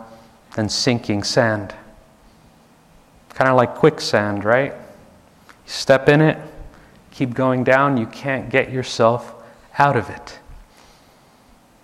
than 0.56 0.70
sinking 0.70 1.24
sand. 1.24 1.76
Kind 3.30 3.50
of 3.50 3.58
like 3.58 3.76
quicksand, 3.76 4.46
right? 4.46 4.72
You 4.72 5.52
step 5.66 6.08
in 6.08 6.22
it, 6.22 6.40
keep 7.12 7.34
going 7.34 7.66
down, 7.66 7.98
you 7.98 8.06
can't 8.08 8.50
get 8.50 8.72
yourself 8.72 9.36
out 9.78 9.98
of 9.98 10.10
it. 10.10 10.40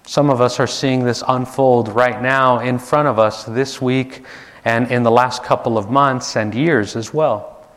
Some 0.06 0.30
of 0.30 0.40
us 0.40 0.62
are 0.62 0.68
seeing 0.68 1.04
this 1.04 1.22
unfold 1.28 1.90
right 1.90 2.22
now 2.22 2.60
in 2.60 2.80
front 2.80 3.10
of 3.10 3.20
us 3.20 3.44
this 3.44 3.82
week 3.82 4.24
and 4.64 4.90
in 4.90 5.04
the 5.04 5.12
last 5.12 5.44
couple 5.44 5.78
of 5.78 5.92
months 5.92 6.38
and 6.38 6.56
years 6.56 6.96
as 6.96 7.14
well. 7.14 7.68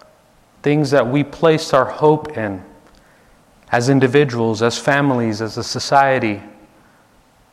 Things 0.63 0.93
that 0.93 1.07
we 1.07 1.25
place 1.25 1.73
our 1.73 1.85
hope 1.85 2.39
in 2.39 2.63
as 3.73 3.89
individuals, 3.89 4.63
as 4.63 4.79
families, 4.79 5.43
as 5.43 5.59
a 5.59 5.65
society 5.65 6.41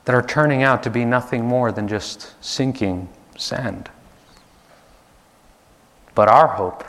that 0.05 0.15
are 0.15 0.21
turning 0.21 0.63
out 0.63 0.83
to 0.83 0.89
be 0.89 1.05
nothing 1.05 1.45
more 1.45 1.71
than 1.71 1.87
just 1.87 2.33
sinking 2.43 3.07
sand. 3.37 3.89
But 6.15 6.27
our 6.27 6.47
hope, 6.47 6.83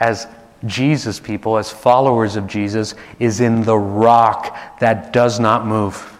as 0.00 0.26
Jesus 0.64 1.20
people, 1.20 1.58
as 1.58 1.70
followers 1.70 2.36
of 2.36 2.46
Jesus, 2.46 2.94
is 3.18 3.40
in 3.40 3.62
the 3.62 3.76
rock 3.76 4.78
that 4.80 5.12
does 5.12 5.38
not 5.38 5.66
move 5.66 6.12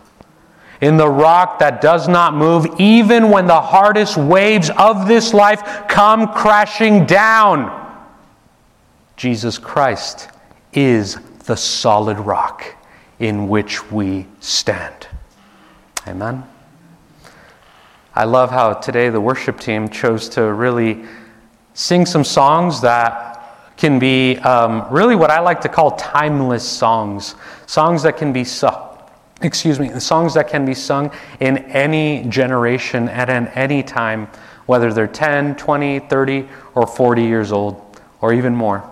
in 0.80 0.96
the 0.96 1.08
rock 1.08 1.58
that 1.58 1.80
does 1.80 2.08
not 2.08 2.34
move, 2.34 2.66
even 2.78 3.30
when 3.30 3.46
the 3.46 3.60
hardest 3.60 4.16
waves 4.16 4.70
of 4.76 5.08
this 5.08 5.32
life 5.32 5.88
come 5.88 6.28
crashing 6.28 7.06
down. 7.06 7.82
Jesus 9.16 9.56
Christ 9.58 10.28
is 10.72 11.16
the 11.46 11.56
solid 11.56 12.18
rock 12.18 12.64
in 13.18 13.48
which 13.48 13.90
we 13.90 14.26
stand. 14.40 15.08
Amen. 16.06 16.44
I 18.14 18.24
love 18.24 18.50
how 18.50 18.74
today 18.74 19.10
the 19.10 19.20
worship 19.20 19.60
team 19.60 19.88
chose 19.88 20.28
to 20.30 20.52
really 20.52 21.04
sing 21.74 22.06
some 22.06 22.24
songs 22.24 22.80
that 22.80 23.76
can 23.76 23.98
be 23.98 24.36
um, 24.38 24.86
really 24.90 25.16
what 25.16 25.30
I 25.30 25.40
like 25.40 25.60
to 25.62 25.68
call 25.68 25.96
timeless 25.96 26.66
songs, 26.66 27.34
songs 27.66 28.02
that 28.04 28.16
can 28.16 28.32
be 28.32 28.44
sung 28.44 28.86
excuse 29.42 29.78
me, 29.78 29.90
songs 30.00 30.34
that 30.34 30.48
can 30.48 30.64
be 30.64 30.74
sung 30.74 31.10
in 31.40 31.58
any 31.70 32.24
generation 32.28 33.08
at 33.08 33.28
any 33.56 33.82
time, 33.82 34.28
whether 34.66 34.92
they're 34.92 35.06
10, 35.06 35.56
20, 35.56 36.00
30, 36.00 36.48
or 36.74 36.86
40 36.86 37.22
years 37.22 37.52
old, 37.52 38.00
or 38.20 38.32
even 38.32 38.54
more. 38.54 38.90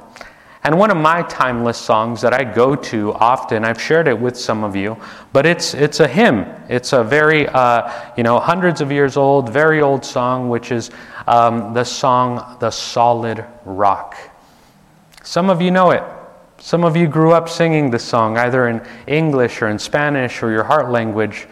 And 0.65 0.79
one 0.79 0.91
of 0.91 0.97
my 0.97 1.21
timeless 1.23 1.77
songs 1.77 2.23
that 2.23 2.33
I 2.33 2.43
go 2.43 2.75
to 2.75 3.13
often, 3.13 3.67
I've 3.67 3.81
shared 3.81 4.09
it 4.09 4.19
with 4.19 4.35
some 4.35 4.65
of 4.65 4.75
you, 4.75 4.97
but 5.35 5.45
it's, 5.45 5.75
it's 5.75 6.01
a 6.01 6.09
hymn. 6.09 6.47
It's 6.71 6.95
a 6.95 7.05
very, 7.05 7.47
uh, 7.47 7.93
you 8.17 8.23
know, 8.23 8.41
hundreds 8.41 8.81
of 8.81 8.91
years 8.91 9.19
old, 9.19 9.51
very 9.51 9.83
old 9.83 10.07
song, 10.07 10.49
which 10.49 10.73
is 10.73 10.91
um, 11.27 11.75
the 11.75 11.85
song 11.85 12.57
The 12.61 12.71
Solid 12.71 13.45
Rock. 13.67 14.17
Some 15.23 15.51
of 15.51 15.61
you 15.61 15.71
know 15.71 15.91
it. 15.91 16.03
Some 16.59 16.83
of 16.83 16.97
you 16.97 17.09
grew 17.09 17.33
up 17.33 17.51
singing 17.51 17.91
this 17.91 18.05
song, 18.05 18.39
either 18.39 18.69
in 18.69 18.81
English 19.07 19.61
or 19.61 19.69
in 19.69 19.79
Spanish 19.79 20.43
or 20.43 20.51
your 20.51 20.65
heart 20.65 20.91
language. 20.91 21.47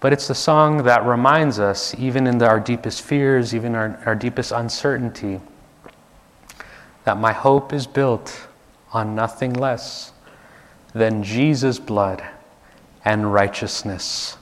But 0.00 0.12
it's 0.12 0.26
the 0.26 0.34
song 0.34 0.82
that 0.84 1.04
reminds 1.04 1.60
us, 1.60 1.94
even 1.96 2.26
in 2.26 2.42
our 2.42 2.58
deepest 2.58 3.02
fears, 3.02 3.54
even 3.54 3.76
our, 3.76 4.00
our 4.06 4.16
deepest 4.16 4.50
uncertainty, 4.50 5.40
that 7.04 7.18
my 7.18 7.32
hope 7.32 7.72
is 7.72 7.86
built 7.86 8.48
on 8.92 9.14
nothing 9.14 9.52
less 9.54 10.12
than 10.92 11.22
Jesus' 11.22 11.78
blood 11.78 12.22
and 13.04 13.32
righteousness. 13.32 14.36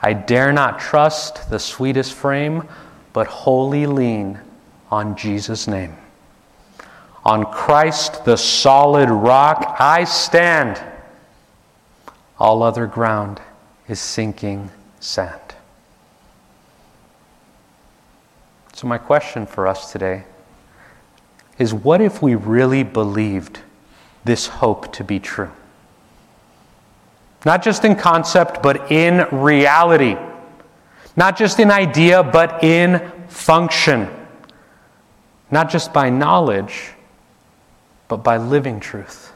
I 0.00 0.12
dare 0.12 0.52
not 0.52 0.80
trust 0.80 1.50
the 1.50 1.58
sweetest 1.58 2.14
frame, 2.14 2.66
but 3.12 3.26
wholly 3.26 3.86
lean 3.86 4.40
on 4.90 5.16
Jesus' 5.16 5.66
name. 5.66 5.96
On 7.24 7.44
Christ, 7.44 8.24
the 8.24 8.36
solid 8.36 9.10
rock, 9.10 9.76
I 9.78 10.04
stand. 10.04 10.82
All 12.38 12.62
other 12.62 12.86
ground 12.86 13.40
is 13.88 14.00
sinking 14.00 14.70
sand. 15.00 15.40
So, 18.72 18.86
my 18.86 18.96
question 18.96 19.44
for 19.44 19.66
us 19.66 19.92
today 19.92 20.24
is 21.60 21.74
what 21.74 22.00
if 22.00 22.22
we 22.22 22.34
really 22.34 22.82
believed 22.82 23.60
this 24.24 24.46
hope 24.46 24.92
to 24.94 25.04
be 25.04 25.20
true? 25.20 25.50
Not 27.44 27.62
just 27.62 27.84
in 27.84 27.94
concept, 27.96 28.62
but 28.62 28.90
in 28.90 29.26
reality. 29.30 30.16
Not 31.16 31.36
just 31.36 31.60
in 31.60 31.70
idea, 31.70 32.22
but 32.22 32.64
in 32.64 33.12
function. 33.28 34.08
Not 35.50 35.70
just 35.70 35.92
by 35.92 36.08
knowledge, 36.08 36.92
but 38.08 38.24
by 38.24 38.38
living 38.38 38.80
truth? 38.80 39.32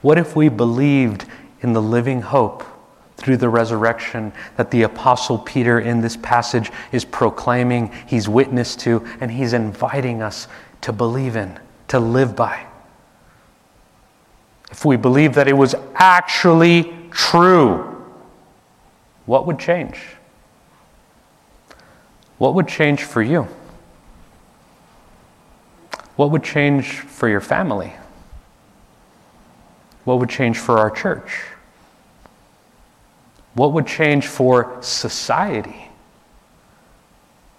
What 0.00 0.16
if 0.16 0.34
we 0.34 0.48
believed 0.48 1.26
in 1.60 1.74
the 1.74 1.82
living 1.82 2.22
hope 2.22 2.64
through 3.16 3.36
the 3.36 3.48
resurrection 3.48 4.32
that 4.56 4.70
the 4.70 4.82
Apostle 4.82 5.38
Peter 5.38 5.80
in 5.80 6.00
this 6.00 6.16
passage 6.16 6.70
is 6.92 7.04
proclaiming, 7.04 7.92
he's 8.06 8.28
witness 8.28 8.76
to, 8.76 9.04
and 9.20 9.30
he's 9.30 9.52
inviting 9.52 10.22
us 10.22 10.46
to 10.82 10.92
believe 10.92 11.36
in, 11.36 11.58
to 11.88 11.98
live 11.98 12.36
by? 12.36 12.66
If 14.70 14.84
we 14.84 14.96
believe 14.96 15.34
that 15.34 15.48
it 15.48 15.54
was 15.54 15.74
actually 15.94 16.92
true, 17.10 18.04
what 19.26 19.46
would 19.46 19.58
change? 19.58 19.98
What 22.38 22.54
would 22.54 22.68
change 22.68 23.02
for 23.02 23.22
you? 23.22 23.48
What 26.16 26.30
would 26.30 26.42
change 26.42 27.00
for 27.00 27.28
your 27.28 27.40
family? 27.40 27.92
What 30.04 30.18
would 30.20 30.30
change 30.30 30.58
for 30.58 30.78
our 30.78 30.90
church? 30.90 31.44
What 33.54 33.72
would 33.72 33.86
change 33.86 34.26
for 34.26 34.78
society? 34.80 35.87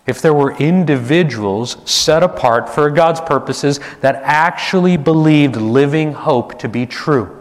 If 0.08 0.22
there 0.22 0.34
were 0.34 0.56
individuals 0.58 1.78
set 1.90 2.24
apart 2.24 2.68
for 2.68 2.90
God's 2.90 3.22
purposes 3.22 3.80
that 4.02 4.16
actually 4.24 4.98
believed 4.98 5.56
living 5.56 6.14
hope 6.14 6.58
to 6.60 6.68
be 6.68 6.86
true. 6.86 7.36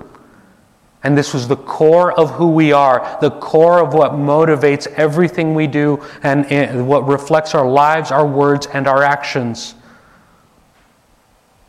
And 1.03 1.17
this 1.17 1.33
was 1.33 1.49
the 1.49 1.57
core 1.57 2.13
of 2.13 2.33
who 2.33 2.51
we 2.51 2.73
are, 2.73 3.19
the 3.21 3.31
core 3.31 3.81
of 3.81 3.95
what 3.95 4.13
motivates 4.13 4.87
everything 4.89 5.55
we 5.55 5.67
do 5.67 6.05
and 6.23 6.87
what 6.87 7.07
reflects 7.07 7.55
our 7.55 7.67
lives, 7.67 8.11
our 8.11 8.27
words, 8.27 8.67
and 8.67 8.87
our 8.87 9.03
actions. 9.03 9.75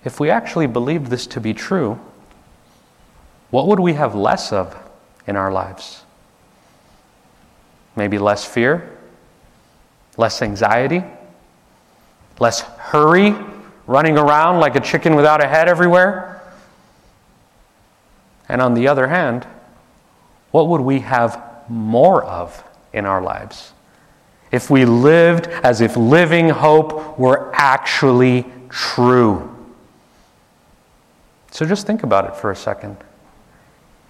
If 0.04 0.20
we 0.20 0.30
actually 0.30 0.68
believed 0.68 1.08
this 1.08 1.28
to 1.28 1.40
be 1.40 1.54
true, 1.54 2.00
what 3.52 3.68
would 3.68 3.80
we 3.80 3.94
have 3.94 4.16
less 4.16 4.52
of 4.52 4.76
in 5.28 5.36
our 5.36 5.52
lives? 5.52 6.04
Maybe 7.96 8.18
less 8.18 8.44
fear, 8.44 8.98
less 10.20 10.42
anxiety, 10.42 11.02
less 12.40 12.60
hurry, 12.60 13.34
running 13.88 14.18
around 14.18 14.60
like 14.60 14.76
a 14.76 14.82
chicken 14.82 15.16
without 15.16 15.42
a 15.42 15.48
head 15.48 15.70
everywhere. 15.70 16.44
And 18.50 18.62
on 18.62 18.74
the 18.74 18.90
other 18.90 19.08
hand, 19.08 19.48
what 20.52 20.68
would 20.68 20.82
we 20.82 21.00
have 21.00 21.42
more 21.70 22.24
of 22.24 22.64
in 22.92 23.06
our 23.06 23.22
lives 23.22 23.72
if 24.52 24.70
we 24.70 24.84
lived 24.84 25.48
as 25.48 25.80
if 25.80 25.96
living 25.96 26.50
hope 26.50 27.18
were 27.18 27.52
actually 27.54 28.46
true. 28.68 29.56
So 31.52 31.66
just 31.66 31.86
think 31.86 32.04
about 32.04 32.26
it 32.26 32.36
for 32.36 32.52
a 32.52 32.56
second. 32.56 32.98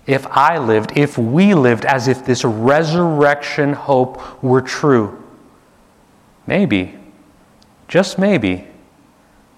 If 0.07 0.25
I 0.27 0.57
lived, 0.57 0.97
if 0.97 1.17
we 1.17 1.53
lived 1.53 1.85
as 1.85 2.07
if 2.07 2.25
this 2.25 2.43
resurrection 2.43 3.73
hope 3.73 4.41
were 4.41 4.61
true, 4.61 5.18
maybe, 6.49 6.97
just 7.87 8.17
maybe, 8.17 8.65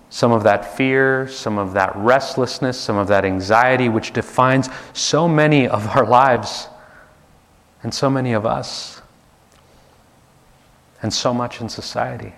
some 0.09 0.33
of 0.33 0.43
that 0.43 0.75
fear, 0.75 1.25
some 1.29 1.57
of 1.57 1.71
that 1.71 1.95
restlessness, 1.95 2.77
some 2.77 2.97
of 2.97 3.07
that 3.07 3.23
anxiety, 3.23 3.87
which 3.87 4.11
defines 4.11 4.67
so 4.91 5.25
many 5.25 5.69
of 5.69 5.87
our 5.95 6.05
lives 6.05 6.67
and 7.81 7.93
so 7.93 8.09
many 8.09 8.33
of 8.33 8.45
us 8.45 9.01
and 11.01 11.13
so 11.13 11.33
much 11.33 11.61
in 11.61 11.69
society. 11.69 12.33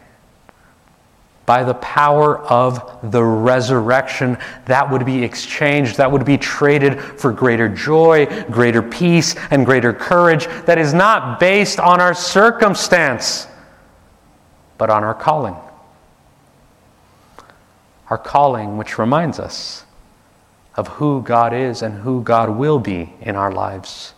By 1.48 1.64
the 1.64 1.74
power 1.74 2.38
of 2.38 3.12
the 3.12 3.24
resurrection, 3.24 4.38
that 4.66 4.90
would 4.90 5.04
be 5.04 5.24
exchanged, 5.24 5.98
that 5.98 6.12
would 6.12 6.26
be 6.26 6.38
traded 6.38 7.02
for 7.02 7.32
greater 7.32 7.68
joy, 7.68 8.28
greater 8.52 8.84
peace, 8.84 9.36
and 9.50 9.66
greater 9.66 9.94
courage 9.94 10.46
that 10.68 10.78
is 10.78 10.94
not 10.94 11.40
based 11.40 11.80
on 11.80 12.00
our 12.00 12.14
circumstance, 12.14 13.48
but 14.78 14.90
on 14.90 15.04
our 15.04 15.14
calling. 15.14 15.56
Our 18.10 18.18
calling, 18.18 18.78
which 18.78 18.98
reminds 18.98 19.40
us 19.40 19.86
of 20.76 20.88
who 20.88 21.22
God 21.22 21.54
is 21.54 21.82
and 21.82 22.02
who 22.02 22.22
God 22.22 22.50
will 22.50 22.80
be 22.80 23.14
in 23.22 23.36
our 23.36 23.52
lives 23.52 24.14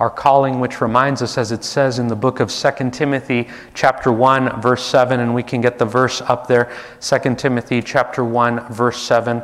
our 0.00 0.10
calling 0.10 0.60
which 0.60 0.80
reminds 0.80 1.20
us 1.20 1.36
as 1.36 1.52
it 1.52 1.62
says 1.62 1.98
in 1.98 2.08
the 2.08 2.16
book 2.16 2.40
of 2.40 2.50
2 2.50 2.90
timothy 2.90 3.48
chapter 3.74 4.10
1 4.10 4.60
verse 4.60 4.84
7 4.84 5.20
and 5.20 5.34
we 5.34 5.42
can 5.42 5.60
get 5.60 5.78
the 5.78 5.84
verse 5.84 6.22
up 6.22 6.46
there 6.48 6.72
2 7.00 7.34
timothy 7.36 7.80
chapter 7.82 8.24
1 8.24 8.72
verse 8.72 9.00
7 9.00 9.42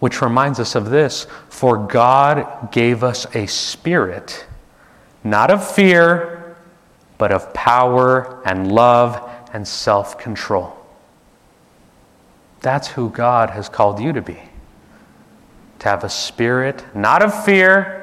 which 0.00 0.22
reminds 0.22 0.58
us 0.58 0.74
of 0.74 0.88
this 0.88 1.26
for 1.50 1.76
god 1.76 2.72
gave 2.72 3.04
us 3.04 3.26
a 3.36 3.46
spirit 3.46 4.46
not 5.22 5.50
of 5.50 5.70
fear 5.70 6.56
but 7.18 7.30
of 7.30 7.52
power 7.52 8.42
and 8.46 8.72
love 8.72 9.29
and 9.52 9.66
self-control 9.66 10.76
that's 12.60 12.88
who 12.88 13.10
god 13.10 13.50
has 13.50 13.68
called 13.68 14.00
you 14.00 14.12
to 14.12 14.22
be 14.22 14.38
to 15.78 15.88
have 15.88 16.04
a 16.04 16.08
spirit 16.08 16.84
not 16.94 17.22
of 17.22 17.44
fear 17.44 18.00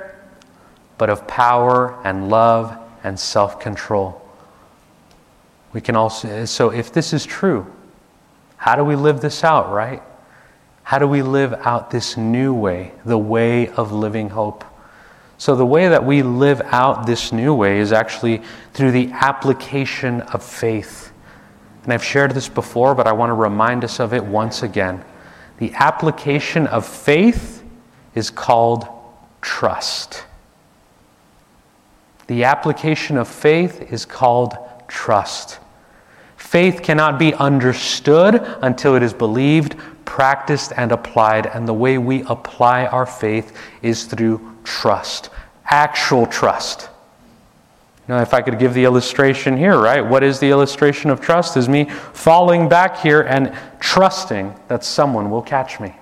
but 0.97 1.09
of 1.09 1.27
power 1.27 1.99
and 2.03 2.29
love 2.29 2.77
and 3.03 3.19
self 3.19 3.59
control. 3.59 4.21
We 5.73 5.81
can 5.81 5.95
also, 5.95 6.45
so 6.45 6.71
if 6.71 6.91
this 6.91 7.13
is 7.13 7.25
true, 7.25 7.71
how 8.57 8.75
do 8.75 8.83
we 8.83 8.95
live 8.95 9.21
this 9.21 9.43
out, 9.43 9.71
right? 9.71 10.01
How 10.83 10.99
do 10.99 11.07
we 11.07 11.21
live 11.21 11.53
out 11.53 11.91
this 11.91 12.17
new 12.17 12.53
way, 12.53 12.93
the 13.05 13.17
way 13.17 13.67
of 13.69 13.91
living 13.91 14.29
hope? 14.29 14.63
So, 15.37 15.55
the 15.55 15.65
way 15.65 15.87
that 15.89 16.03
we 16.03 16.23
live 16.23 16.61
out 16.61 17.05
this 17.05 17.31
new 17.31 17.53
way 17.53 17.79
is 17.79 17.91
actually 17.91 18.41
through 18.73 18.91
the 18.91 19.11
application 19.11 20.21
of 20.21 20.43
faith. 20.43 21.11
And 21.87 21.93
I've 21.93 22.03
shared 22.03 22.31
this 22.31 22.49
before, 22.49 22.93
but 22.93 23.07
I 23.07 23.13
want 23.13 23.29
to 23.29 23.33
remind 23.33 23.85
us 23.85 24.01
of 24.01 24.13
it 24.13 24.21
once 24.21 24.61
again. 24.61 25.05
The 25.59 25.73
application 25.75 26.67
of 26.67 26.85
faith 26.85 27.63
is 28.13 28.29
called 28.29 28.85
trust. 29.39 30.25
The 32.27 32.43
application 32.43 33.17
of 33.17 33.29
faith 33.29 33.89
is 33.89 34.03
called 34.03 34.57
trust. 34.89 35.59
Faith 36.35 36.83
cannot 36.83 37.17
be 37.17 37.33
understood 37.35 38.35
until 38.61 38.95
it 38.95 39.01
is 39.01 39.13
believed, 39.13 39.77
practiced, 40.03 40.73
and 40.75 40.91
applied. 40.91 41.45
And 41.47 41.65
the 41.65 41.73
way 41.73 41.97
we 41.97 42.23
apply 42.23 42.87
our 42.87 43.05
faith 43.05 43.57
is 43.81 44.03
through 44.03 44.57
trust, 44.65 45.29
actual 45.63 46.25
trust. 46.25 46.89
If 48.09 48.33
I 48.33 48.41
could 48.41 48.57
give 48.57 48.73
the 48.73 48.85
illustration 48.85 49.57
here, 49.57 49.77
right? 49.77 50.01
What 50.01 50.23
is 50.23 50.39
the 50.39 50.49
illustration 50.49 51.09
of 51.09 51.19
trust? 51.19 51.57
Is 51.57 51.67
me 51.67 51.89
falling 51.89 52.69
back 52.69 52.99
here 52.99 53.21
and 53.21 53.53
trusting 53.79 54.55
that 54.69 54.83
someone 54.83 55.29
will 55.29 55.41
catch 55.41 55.79
me, 55.79 55.93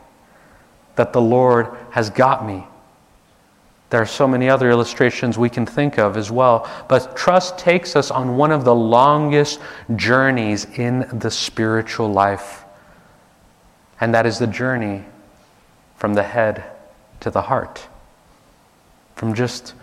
that 0.96 1.14
the 1.14 1.22
Lord 1.22 1.76
has 1.92 2.12
got 2.12 2.46
me, 2.46 2.66
there 3.90 4.02
are 4.02 4.06
so 4.06 4.28
many 4.28 4.50
other 4.50 4.70
illustrations 4.72 5.38
we 5.38 5.50
can 5.50 5.66
think 5.66 5.98
of 6.00 6.18
as 6.18 6.32
well. 6.32 6.70
But 6.90 7.16
trust 7.16 7.58
takes 7.58 7.96
us 7.96 8.12
on 8.12 8.36
one 8.36 8.52
of 8.52 8.66
the 8.66 8.76
longest 8.76 9.60
journeys 9.96 10.66
in 10.66 11.08
the 11.14 11.30
spiritual 11.30 12.12
life. 12.12 12.66
And 14.02 14.14
that 14.14 14.26
is 14.26 14.40
the 14.40 14.48
journey 14.48 15.06
from 15.96 16.14
the 16.14 16.24
head 16.24 16.64
to 17.22 17.30
the 17.30 17.44
heart. 17.44 17.88
From 19.16 19.34
just 19.34 19.74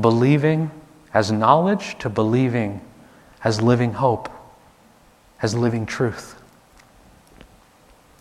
believing 0.00 0.70
as 1.12 1.30
knowledge 1.30 1.98
to 2.00 2.10
believing 2.10 2.80
as 3.42 3.60
living 3.60 3.92
hope, 3.92 4.28
as 5.42 5.54
living 5.54 5.86
truth. 5.86 6.40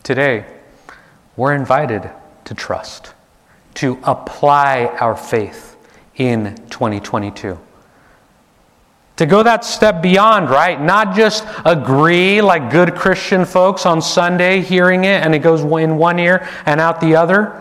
Today, 0.03 0.45
we're 1.37 1.53
invited 1.53 2.09
to 2.45 2.53
trust 2.53 3.13
to 3.75 3.97
apply 4.03 4.85
our 4.99 5.15
faith 5.15 5.75
in 6.15 6.55
2022. 6.69 7.57
To 9.17 9.25
go 9.25 9.43
that 9.43 9.63
step 9.63 10.01
beyond, 10.01 10.49
right? 10.49 10.79
Not 10.79 11.15
just 11.15 11.45
agree 11.65 12.41
like 12.41 12.71
good 12.71 12.95
Christian 12.95 13.45
folks 13.45 13.85
on 13.85 14.01
Sunday 14.01 14.61
hearing 14.61 15.05
it 15.05 15.23
and 15.23 15.33
it 15.33 15.39
goes 15.39 15.61
in 15.61 15.97
one 15.97 16.19
ear 16.19 16.47
and 16.65 16.81
out 16.81 16.99
the 16.99 17.15
other. 17.15 17.59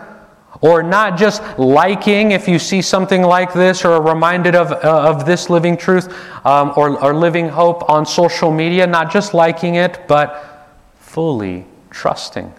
Or 0.63 0.81
not 0.81 1.17
just 1.17 1.43
liking 1.59 2.31
if 2.31 2.47
you 2.47 2.57
see 2.57 2.81
something 2.81 3.21
like 3.21 3.51
this 3.51 3.83
or 3.83 3.91
are 3.91 4.01
reminded 4.01 4.55
of, 4.55 4.71
uh, 4.71 5.09
of 5.09 5.25
this 5.25 5.49
living 5.49 5.75
truth 5.75 6.07
um, 6.45 6.71
or, 6.77 6.97
or 7.03 7.13
living 7.13 7.49
hope 7.49 7.89
on 7.89 8.05
social 8.05 8.49
media, 8.49 8.87
not 8.87 9.11
just 9.11 9.33
liking 9.33 9.75
it, 9.75 10.07
but 10.07 10.69
fully 10.99 11.65
trusting, 11.89 12.53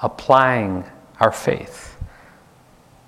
applying 0.00 0.82
our 1.20 1.30
faith. 1.30 1.94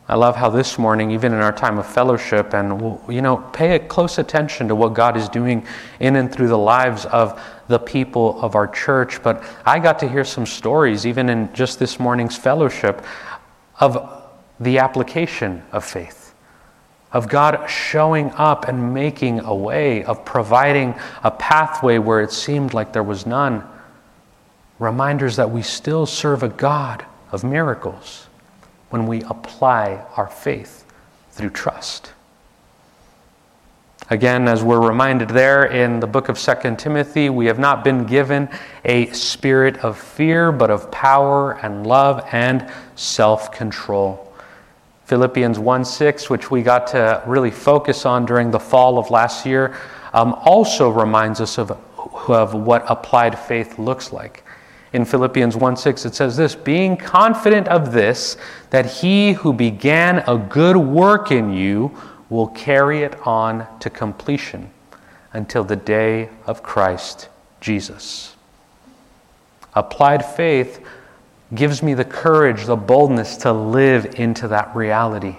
I 0.08 0.14
love 0.14 0.36
how 0.36 0.50
this 0.50 0.78
morning, 0.78 1.10
even 1.10 1.32
in 1.32 1.40
our 1.40 1.52
time 1.52 1.78
of 1.78 1.86
fellowship, 1.86 2.54
and 2.54 3.00
you 3.08 3.22
know, 3.22 3.38
pay 3.52 3.76
a 3.76 3.78
close 3.78 4.18
attention 4.18 4.68
to 4.68 4.74
what 4.76 4.92
God 4.92 5.16
is 5.16 5.28
doing 5.28 5.66
in 6.00 6.16
and 6.16 6.30
through 6.30 6.48
the 6.48 6.58
lives 6.58 7.06
of 7.06 7.42
the 7.66 7.78
people 7.78 8.40
of 8.40 8.54
our 8.54 8.68
church. 8.68 9.20
But 9.22 9.42
I 9.64 9.80
got 9.80 9.98
to 10.00 10.08
hear 10.08 10.24
some 10.24 10.44
stories, 10.46 11.06
even 11.06 11.30
in 11.30 11.52
just 11.54 11.80
this 11.80 11.98
morning's 11.98 12.36
fellowship, 12.36 13.04
of 13.78 14.24
the 14.58 14.78
application 14.78 15.62
of 15.72 15.84
faith, 15.84 16.34
of 17.12 17.28
God 17.28 17.68
showing 17.68 18.30
up 18.32 18.68
and 18.68 18.94
making 18.94 19.40
a 19.40 19.54
way, 19.54 20.04
of 20.04 20.24
providing 20.24 20.94
a 21.22 21.30
pathway 21.30 21.98
where 21.98 22.20
it 22.20 22.32
seemed 22.32 22.74
like 22.74 22.92
there 22.92 23.02
was 23.02 23.26
none. 23.26 23.64
Reminders 24.78 25.36
that 25.36 25.50
we 25.50 25.62
still 25.62 26.06
serve 26.06 26.42
a 26.42 26.48
God 26.48 27.04
of 27.32 27.44
miracles 27.44 28.26
when 28.90 29.06
we 29.06 29.22
apply 29.22 30.04
our 30.16 30.28
faith 30.28 30.84
through 31.30 31.50
trust. 31.50 32.12
Again, 34.08 34.46
as 34.46 34.62
we're 34.62 34.86
reminded 34.86 35.28
there 35.28 35.64
in 35.64 35.98
the 35.98 36.06
book 36.06 36.28
of 36.28 36.38
2 36.38 36.76
Timothy, 36.76 37.28
we 37.28 37.46
have 37.46 37.58
not 37.58 37.82
been 37.82 38.04
given 38.04 38.48
a 38.84 39.06
spirit 39.10 39.78
of 39.78 39.98
fear, 39.98 40.52
but 40.52 40.70
of 40.70 40.88
power 40.92 41.58
and 41.64 41.84
love 41.84 42.24
and 42.30 42.70
self 42.94 43.50
control. 43.50 44.32
Philippians 45.06 45.58
1 45.58 45.84
6, 45.84 46.30
which 46.30 46.52
we 46.52 46.62
got 46.62 46.86
to 46.88 47.20
really 47.26 47.50
focus 47.50 48.06
on 48.06 48.24
during 48.26 48.52
the 48.52 48.60
fall 48.60 48.98
of 48.98 49.10
last 49.10 49.44
year, 49.44 49.76
um, 50.12 50.34
also 50.44 50.88
reminds 50.88 51.40
us 51.40 51.58
of, 51.58 51.72
of 52.28 52.54
what 52.54 52.84
applied 52.88 53.36
faith 53.36 53.76
looks 53.76 54.12
like 54.12 54.44
in 54.92 55.04
Philippians 55.04 55.56
1 55.56 55.76
6, 55.76 56.06
it 56.06 56.14
says 56.14 56.36
this 56.36 56.54
being 56.54 56.96
confident 56.96 57.68
of 57.68 57.92
this, 57.92 58.36
that 58.70 58.86
he 58.86 59.32
who 59.32 59.52
began 59.52 60.24
a 60.26 60.38
good 60.38 60.76
work 60.76 61.30
in 61.30 61.52
you 61.52 61.90
will 62.28 62.48
carry 62.48 63.02
it 63.02 63.14
on 63.26 63.66
to 63.80 63.90
completion 63.90 64.70
until 65.32 65.64
the 65.64 65.76
day 65.76 66.28
of 66.46 66.62
Christ 66.62 67.28
Jesus. 67.60 68.34
Applied 69.74 70.24
faith 70.24 70.84
gives 71.54 71.82
me 71.82 71.94
the 71.94 72.04
courage, 72.04 72.64
the 72.64 72.76
boldness 72.76 73.36
to 73.38 73.52
live 73.52 74.18
into 74.18 74.48
that 74.48 74.74
reality 74.74 75.36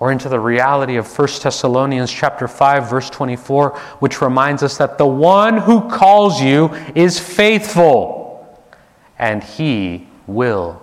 or 0.00 0.12
into 0.12 0.28
the 0.28 0.38
reality 0.38 0.96
of 0.96 1.18
1 1.18 1.28
Thessalonians 1.42 2.12
chapter 2.12 2.46
5 2.46 2.88
verse 2.88 3.10
24 3.10 3.76
which 3.98 4.22
reminds 4.22 4.62
us 4.62 4.78
that 4.78 4.96
the 4.96 5.06
one 5.06 5.58
who 5.58 5.88
calls 5.90 6.40
you 6.40 6.72
is 6.94 7.18
faithful 7.18 8.26
and 9.18 9.42
He 9.42 10.06
will 10.26 10.80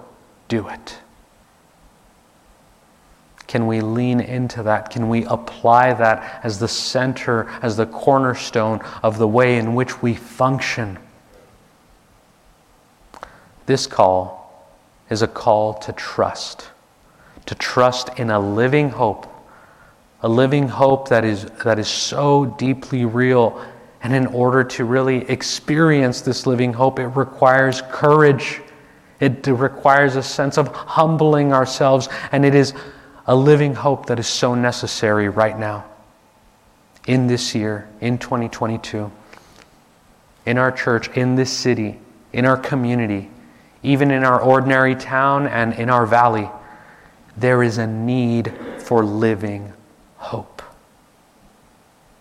do 0.48 0.67
it. 0.67 0.98
Can 3.47 3.67
we 3.67 3.81
lean 3.81 4.19
into 4.19 4.63
that? 4.63 4.89
Can 4.89 5.08
we 5.08 5.25
apply 5.25 5.93
that 5.93 6.41
as 6.43 6.60
the 6.60 6.67
center, 6.67 7.47
as 7.62 7.77
the 7.77 7.86
cornerstone 7.86 8.81
of 9.03 9.17
the 9.17 9.27
way 9.27 9.58
in 9.58 9.75
which 9.75 10.01
we 10.01 10.15
function? 10.15 10.97
This 13.65 13.88
call 13.88 14.67
is 15.10 15.21
a 15.21 15.27
call 15.27 15.73
to 15.75 15.93
trust, 15.93 16.69
to 17.45 17.55
trust 17.55 18.10
in 18.17 18.31
a 18.31 18.39
living 18.39 18.89
hope, 18.89 19.27
a 20.21 20.29
living 20.29 20.67
hope 20.67 21.10
that 21.10 21.23
is, 21.23 21.45
that 21.63 21.77
is 21.77 21.88
so 21.88 22.45
deeply 22.58 23.05
real. 23.05 23.63
And 24.01 24.13
in 24.13 24.27
order 24.27 24.63
to 24.63 24.86
really 24.86 25.29
experience 25.29 26.21
this 26.21 26.45
living 26.45 26.73
hope, 26.73 26.99
it 26.99 27.08
requires 27.08 27.81
courage. 27.91 28.62
It 29.19 29.47
requires 29.47 30.15
a 30.15 30.23
sense 30.23 30.58
of 30.58 30.67
humbling 30.67 31.53
ourselves, 31.53 32.10
and 32.31 32.45
it 32.45 32.53
is 32.53 32.73
a 33.27 33.35
living 33.35 33.73
hope 33.73 34.05
that 34.07 34.19
is 34.19 34.27
so 34.27 34.55
necessary 34.55 35.29
right 35.29 35.57
now, 35.57 35.85
in 37.07 37.27
this 37.27 37.55
year, 37.55 37.88
in 38.01 38.17
2022, 38.17 39.11
in 40.45 40.57
our 40.57 40.71
church, 40.71 41.09
in 41.09 41.35
this 41.35 41.51
city, 41.51 41.99
in 42.33 42.45
our 42.45 42.57
community, 42.57 43.29
even 43.83 44.11
in 44.11 44.23
our 44.23 44.41
ordinary 44.41 44.95
town 44.95 45.47
and 45.47 45.73
in 45.73 45.89
our 45.89 46.05
valley. 46.05 46.49
There 47.38 47.63
is 47.63 47.77
a 47.77 47.88
need 47.88 48.53
for 48.79 49.03
living 49.03 49.73
hope. 50.17 50.61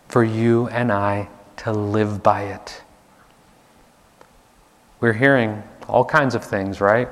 For 0.09 0.25
you 0.25 0.69
and 0.69 0.93
I 0.93 1.29
to 1.59 1.73
live 1.73 2.23
by 2.23 2.45
it. 2.45 2.83
We're 5.01 5.13
hearing 5.13 5.63
all 5.89 6.05
kinds 6.05 6.35
of 6.35 6.45
things, 6.45 6.81
right? 6.81 7.09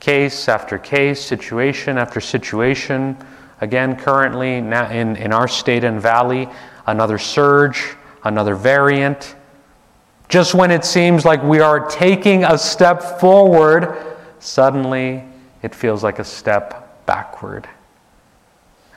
Case 0.00 0.48
after 0.48 0.78
case, 0.78 1.20
situation 1.20 1.98
after 1.98 2.20
situation. 2.20 3.16
Again, 3.60 3.96
currently 3.96 4.54
in, 4.54 4.72
in 5.16 5.32
our 5.32 5.48
state 5.48 5.84
and 5.84 6.00
valley, 6.00 6.48
another 6.86 7.18
surge, 7.18 7.96
another 8.24 8.54
variant. 8.54 9.34
Just 10.28 10.54
when 10.54 10.70
it 10.70 10.84
seems 10.84 11.24
like 11.24 11.42
we 11.42 11.60
are 11.60 11.88
taking 11.88 12.44
a 12.44 12.56
step 12.56 13.18
forward, 13.18 13.96
suddenly 14.38 15.24
it 15.62 15.74
feels 15.74 16.04
like 16.04 16.18
a 16.18 16.24
step 16.24 17.06
backward. 17.06 17.68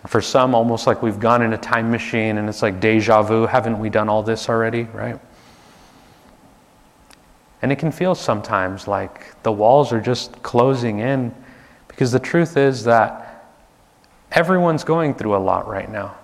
For 0.08 0.22
some, 0.22 0.54
almost 0.56 0.88
like 0.88 1.02
we've 1.02 1.20
gone 1.20 1.42
in 1.42 1.54
a 1.54 1.58
time 1.58 1.90
machine 1.90 2.38
and 2.38 2.50
it's 2.50 2.62
like 2.62 2.80
deja 2.80 3.22
vu. 3.22 3.46
Haven't 3.46 3.80
we 3.80 3.90
done 3.90 4.10
all 4.10 4.24
this 4.24 4.50
already, 4.50 4.84
right? 4.84 5.20
And 7.62 7.72
it 7.72 7.78
can 7.78 7.92
feel 7.92 8.16
sometimes 8.16 8.88
like 8.88 9.42
the 9.44 9.52
walls 9.52 9.94
are 9.94 10.02
just 10.02 10.42
closing 10.42 11.00
in 11.00 11.34
because 11.88 12.12
the 12.12 12.20
truth 12.20 12.58
is 12.58 12.84
that 12.86 13.46
everyone's 14.32 14.84
going 14.84 15.14
through 15.14 15.36
a 15.36 15.40
lot 15.40 15.68
right 15.68 15.90
now. 15.90 16.16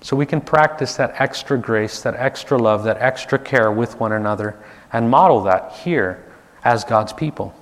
So 0.00 0.16
we 0.16 0.26
can 0.26 0.40
practice 0.40 0.96
that 0.96 1.20
extra 1.20 1.58
grace, 1.58 2.02
that 2.02 2.14
extra 2.14 2.56
love, 2.56 2.84
that 2.84 2.98
extra 2.98 3.38
care 3.38 3.70
with 3.70 3.98
one 4.00 4.12
another 4.12 4.56
and 4.92 5.10
model 5.10 5.42
that 5.42 5.72
here 5.72 6.24
as 6.64 6.84
God's 6.84 7.12
people. 7.12 7.54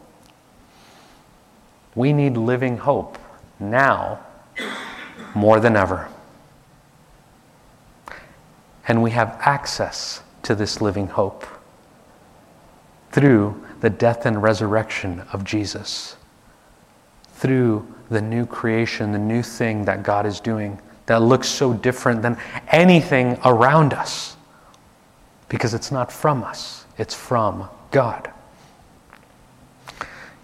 We 1.95 2.12
need 2.12 2.37
living 2.37 2.77
hope 2.77 3.19
now 3.59 4.21
more 5.35 5.61
than 5.61 5.77
ever. 5.77 6.09
And 8.88 9.03
we 9.03 9.11
have 9.11 9.37
access 9.40 10.23
to 10.42 10.55
this 10.55 10.81
living 10.81 11.09
hope 11.09 11.47
through 13.16 13.59
the 13.81 13.88
death 13.88 14.26
and 14.26 14.42
resurrection 14.42 15.20
of 15.33 15.42
Jesus, 15.42 16.16
through 17.31 17.87
the 18.11 18.20
new 18.20 18.44
creation, 18.44 19.11
the 19.11 19.18
new 19.18 19.42
thing 19.42 19.87
that 19.87 20.02
God 20.02 20.26
is 20.26 20.38
doing 20.38 20.79
that 21.07 21.22
looks 21.22 21.48
so 21.48 21.72
different 21.72 22.20
than 22.20 22.37
anything 22.68 23.38
around 23.42 23.94
us 23.94 24.37
because 25.48 25.72
it's 25.72 25.90
not 25.90 26.12
from 26.12 26.44
us, 26.44 26.85
it's 26.98 27.14
from 27.14 27.66
God. 27.90 28.31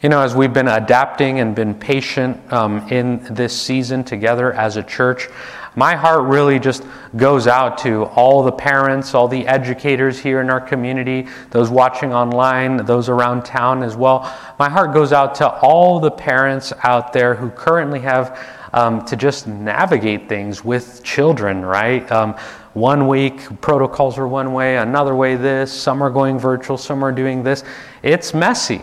You 0.02 0.08
know, 0.08 0.22
as 0.22 0.34
we've 0.34 0.54
been 0.54 0.68
adapting 0.68 1.40
and 1.40 1.54
been 1.54 1.74
patient 1.74 2.40
um, 2.50 2.88
in 2.88 3.22
this 3.34 3.52
season 3.52 4.02
together 4.02 4.50
as 4.54 4.78
a 4.78 4.82
church, 4.82 5.28
my 5.74 5.94
heart 5.94 6.24
really 6.24 6.58
just 6.58 6.84
goes 7.16 7.46
out 7.46 7.78
to 7.78 8.04
all 8.04 8.42
the 8.42 8.52
parents, 8.52 9.14
all 9.14 9.28
the 9.28 9.46
educators 9.46 10.18
here 10.18 10.40
in 10.40 10.50
our 10.50 10.60
community, 10.60 11.28
those 11.50 11.70
watching 11.70 12.12
online, 12.12 12.76
those 12.84 13.08
around 13.08 13.44
town 13.44 13.82
as 13.82 13.96
well. 13.96 14.20
My 14.58 14.68
heart 14.68 14.92
goes 14.92 15.12
out 15.12 15.34
to 15.36 15.48
all 15.48 15.98
the 15.98 16.10
parents 16.10 16.72
out 16.82 17.12
there 17.12 17.34
who 17.34 17.50
currently 17.50 18.00
have 18.00 18.38
um, 18.74 19.04
to 19.06 19.16
just 19.16 19.46
navigate 19.46 20.28
things 20.28 20.64
with 20.64 21.02
children, 21.02 21.64
right? 21.64 22.10
Um, 22.10 22.34
one 22.74 23.06
week 23.06 23.60
protocols 23.60 24.16
are 24.18 24.26
one 24.26 24.52
way, 24.54 24.78
another 24.78 25.14
way 25.14 25.36
this, 25.36 25.72
some 25.72 26.02
are 26.02 26.10
going 26.10 26.38
virtual, 26.38 26.78
some 26.78 27.04
are 27.04 27.12
doing 27.12 27.42
this. 27.42 27.64
It's 28.02 28.32
messy. 28.32 28.82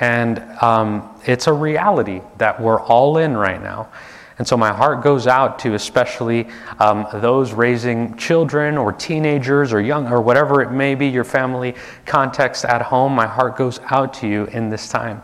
And 0.00 0.38
um, 0.62 1.08
it's 1.26 1.48
a 1.48 1.52
reality 1.52 2.20
that 2.38 2.60
we're 2.60 2.80
all 2.80 3.18
in 3.18 3.36
right 3.36 3.60
now. 3.60 3.88
And 4.38 4.46
so 4.46 4.56
my 4.56 4.72
heart 4.72 5.02
goes 5.02 5.26
out 5.26 5.58
to 5.60 5.74
especially 5.74 6.46
um, 6.78 7.06
those 7.14 7.52
raising 7.52 8.16
children 8.16 8.78
or 8.78 8.92
teenagers 8.92 9.72
or 9.72 9.80
young 9.80 10.06
or 10.06 10.20
whatever 10.20 10.62
it 10.62 10.70
may 10.70 10.94
be, 10.94 11.08
your 11.08 11.24
family 11.24 11.74
context 12.06 12.64
at 12.64 12.80
home. 12.80 13.12
My 13.12 13.26
heart 13.26 13.56
goes 13.56 13.80
out 13.90 14.14
to 14.14 14.28
you 14.28 14.46
in 14.46 14.70
this 14.70 14.88
time, 14.88 15.22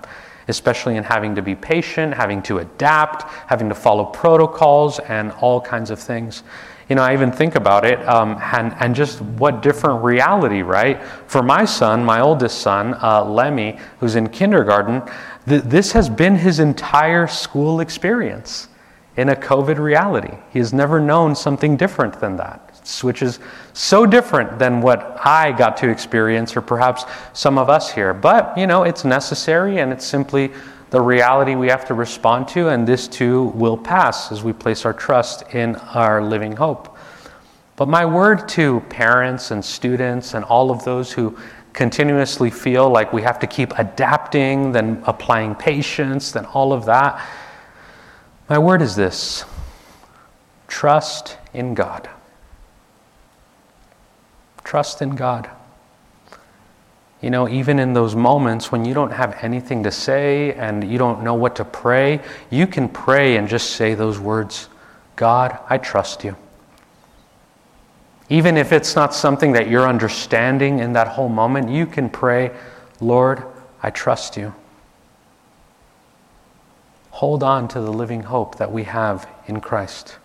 especially 0.49 0.97
in 0.97 1.05
having 1.05 1.37
to 1.37 1.43
be 1.43 1.55
patient, 1.55 2.13
having 2.13 2.43
to 2.43 2.59
adapt, 2.59 3.23
having 3.49 3.69
to 3.69 3.75
follow 3.75 4.05
protocols, 4.05 4.99
and 4.99 5.31
all 5.41 5.61
kinds 5.61 5.91
of 5.91 6.01
things. 6.01 6.43
You 6.89 6.97
know, 6.97 7.03
I 7.03 7.13
even 7.15 7.31
think 7.31 7.55
about 7.55 7.85
it 7.85 8.07
um, 8.09 8.37
and, 8.53 8.75
and 8.81 8.97
just 8.97 9.21
what 9.23 9.63
different 9.63 10.03
reality, 10.03 10.63
right? 10.63 11.03
For 11.29 11.43
my 11.43 11.65
son, 11.65 12.05
my 12.05 12.21
oldest 12.21 12.59
son, 12.59 12.95
uh, 13.01 13.25
Lemmy, 13.25 13.79
who's 14.01 14.17
in 14.17 14.29
kindergarten, 14.29 15.03
th- 15.49 15.63
this 15.63 15.93
has 15.93 16.11
been 16.11 16.35
his 16.35 16.59
entire 16.59 17.29
school 17.29 17.79
experience 17.79 18.69
in 19.17 19.29
a 19.29 19.37
COVID 19.37 19.79
reality. 19.79 20.37
He 20.53 20.59
has 20.59 20.73
never 20.73 21.01
known 21.01 21.35
something 21.35 21.77
different 21.77 22.19
than 22.21 22.37
that, 22.37 22.81
which 23.03 23.23
is 23.23 23.39
so 23.73 24.07
different 24.07 24.59
than 24.59 24.81
what 24.81 25.19
I 25.25 25.53
got 25.53 25.77
to 25.79 25.89
experience, 25.89 26.57
or 26.57 26.61
perhaps 26.61 27.05
some 27.33 27.57
of 27.59 27.71
us 27.71 27.93
here. 27.93 28.13
But, 28.13 28.57
you 28.59 28.67
know, 28.67 28.83
it's 28.83 29.05
necessary 29.05 29.79
and 29.79 29.93
it's 29.93 30.05
simply 30.05 30.51
the 30.91 31.01
reality 31.01 31.55
we 31.55 31.69
have 31.69 31.85
to 31.87 31.95
respond 31.95 32.49
to, 32.49 32.69
and 32.69 32.87
this 32.87 33.09
too 33.09 33.45
will 33.55 33.77
pass 33.77 34.33
as 34.33 34.43
we 34.43 34.53
place 34.53 34.85
our 34.85 34.93
trust 34.93 35.43
in 35.55 35.77
our 35.77 36.23
living 36.23 36.57
hope. 36.57 36.97
But 37.77 37.89
my 37.89 38.07
word 38.07 38.49
to 38.51 38.81
parents 38.89 39.51
and 39.51 39.65
students 39.65 40.35
and 40.35 40.45
all 40.45 40.71
of 40.71 40.85
those 40.85 41.13
who 41.13 41.37
continuously 41.73 42.51
feel 42.51 42.89
like 42.89 43.13
we 43.13 43.23
have 43.23 43.41
to 43.41 43.49
keep 43.49 43.77
adapting, 43.79 44.71
then 44.71 45.03
applying 45.07 45.57
patience, 45.57 46.31
then 46.31 46.45
all 46.47 46.73
of 46.73 46.85
that 46.85 47.21
my 48.49 48.59
word 48.59 48.83
is 48.83 48.95
this 48.95 49.45
trust 50.69 51.39
in 51.53 51.75
God. 51.75 52.11
Trust 54.65 55.01
in 55.03 55.15
God. 55.15 55.49
You 57.21 57.31
know, 57.31 57.49
even 57.49 57.79
in 57.79 57.95
those 57.95 58.15
moments 58.15 58.71
when 58.71 58.85
you 58.85 58.93
don't 58.93 59.13
have 59.13 59.39
anything 59.41 59.83
to 59.85 59.91
say 59.91 60.53
and 60.53 60.91
you 60.91 60.99
don't 60.99 61.23
know 61.23 61.35
what 61.35 61.57
to 61.57 61.65
pray, 61.65 62.21
you 62.51 62.67
can 62.67 62.89
pray 62.89 63.37
and 63.37 63.49
just 63.49 63.71
say 63.71 63.95
those 63.95 64.19
words 64.19 64.69
God, 65.17 65.59
I 65.71 65.79
trust 65.79 66.25
you. 66.25 66.37
Even 68.29 68.57
if 68.57 68.73
it's 68.73 68.97
not 68.97 69.15
something 69.15 69.53
that 69.53 69.69
you're 69.69 69.87
understanding 69.87 70.81
in 70.81 70.93
that 70.95 71.09
whole 71.09 71.29
moment, 71.29 71.71
you 71.71 71.87
can 71.87 72.11
pray, 72.11 72.51
Lord, 73.01 73.45
I 73.83 73.91
trust 73.91 74.37
you 74.37 74.53
hold 77.15 77.45
on 77.45 77.69
to 77.69 77.81
the 77.81 77.93
living 77.93 78.25
hope 78.25 78.59
that 78.59 78.73
we 78.73 78.83
have 78.83 79.29
in 79.47 79.61
Christ. 79.61 80.19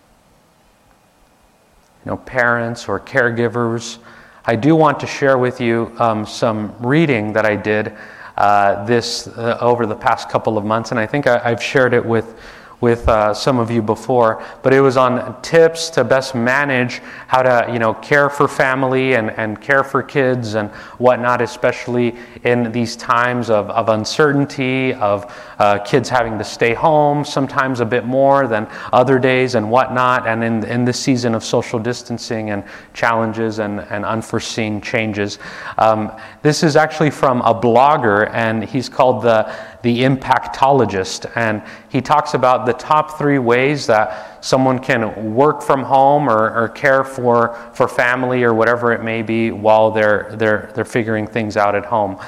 You 2.04 2.10
know, 2.10 2.18
parents 2.18 2.90
or 2.90 3.00
caregivers, 3.00 4.00
I 4.44 4.56
do 4.56 4.76
want 4.76 5.00
to 5.02 5.06
share 5.06 5.38
with 5.38 5.62
you 5.62 5.96
um, 6.00 6.26
some 6.26 6.76
reading 6.80 7.32
that 7.34 7.46
I 7.46 7.56
did 7.56 7.96
uh, 8.38 8.84
this 8.86 9.28
uh, 9.28 9.60
over 9.62 9.86
the 9.86 9.94
past 9.94 10.30
couple 10.30 10.58
of 10.58 10.66
months, 10.66 10.90
and 10.90 11.00
I 11.00 11.06
think 11.06 11.28
I, 11.28 11.38
have 11.50 11.62
shared 11.62 11.94
it 11.94 12.04
with 12.04 12.40
with 12.82 13.08
uh, 13.10 13.34
some 13.34 13.60
of 13.60 13.70
you 13.70 13.82
before, 13.82 14.44
but 14.64 14.74
it 14.74 14.80
was 14.80 14.96
on 14.96 15.42
tips 15.42 15.90
to 15.90 16.04
best 16.04 16.34
manage 16.34 17.02
how 17.28 17.42
to, 17.42 17.72
you 17.72 17.80
know, 17.80 17.94
care 17.96 18.30
for 18.30 18.48
family 18.48 19.16
and, 19.16 19.32
and 19.32 19.62
care 19.62 19.84
for 19.84 20.02
kids 20.02 20.54
and 20.56 20.70
whatnot, 20.98 21.42
especially 21.42 22.16
in 22.44 22.72
these 22.72 22.96
times 22.96 23.50
of, 23.50 23.70
of 23.70 23.90
uncertainty, 23.90 24.94
of 24.94 25.36
uh, 25.60 25.78
kids 25.80 26.08
having 26.08 26.38
to 26.38 26.44
stay 26.44 26.74
home, 26.74 27.26
sometimes 27.26 27.82
a 27.82 27.86
bit 27.86 28.06
more 28.06 28.48
than 28.48 28.66
other 28.94 29.20
days 29.20 29.56
and 29.56 29.70
whatnot, 29.70 30.26
and 30.26 30.42
in, 30.42 30.64
in 30.66 30.86
this 30.86 31.00
season 31.00 31.36
of 31.36 31.44
social 31.44 31.80
distancing 31.80 32.52
and 32.52 32.64
challenges 32.94 33.60
and, 33.60 33.82
and 33.82 34.06
unforeseen 34.06 34.80
changes. 34.80 35.38
Um, 35.78 36.12
this 36.44 36.64
is 36.64 36.78
actually 36.78 37.12
from 37.12 37.42
a 37.42 37.54
blogger, 37.54 38.30
and 38.34 38.64
he's 38.64 38.88
called 38.88 39.22
the 39.22 39.54
the 39.82 40.04
impactologist, 40.04 41.32
and 41.36 41.64
he 41.90 42.02
talks 42.02 42.34
about 42.34 42.66
the 42.66 42.74
top 42.74 43.18
three 43.18 43.40
ways 43.40 43.88
that 43.88 44.44
someone 44.44 44.80
can 44.80 45.34
work 45.34 45.62
from 45.62 45.84
home 45.84 46.30
or, 46.30 46.54
or 46.54 46.70
care 46.70 47.04
for, 47.04 47.56
for 47.74 47.88
family 47.88 48.44
or 48.44 48.54
whatever 48.54 48.92
it 48.92 49.04
may 49.04 49.22
be 49.22 49.52
while 49.52 49.92
they're, 49.92 50.36
they're, 50.38 50.72
they're 50.76 50.86
figuring 50.86 51.26
things 51.26 51.56
out 51.56 51.76
at 51.76 51.86
home. 51.86 52.20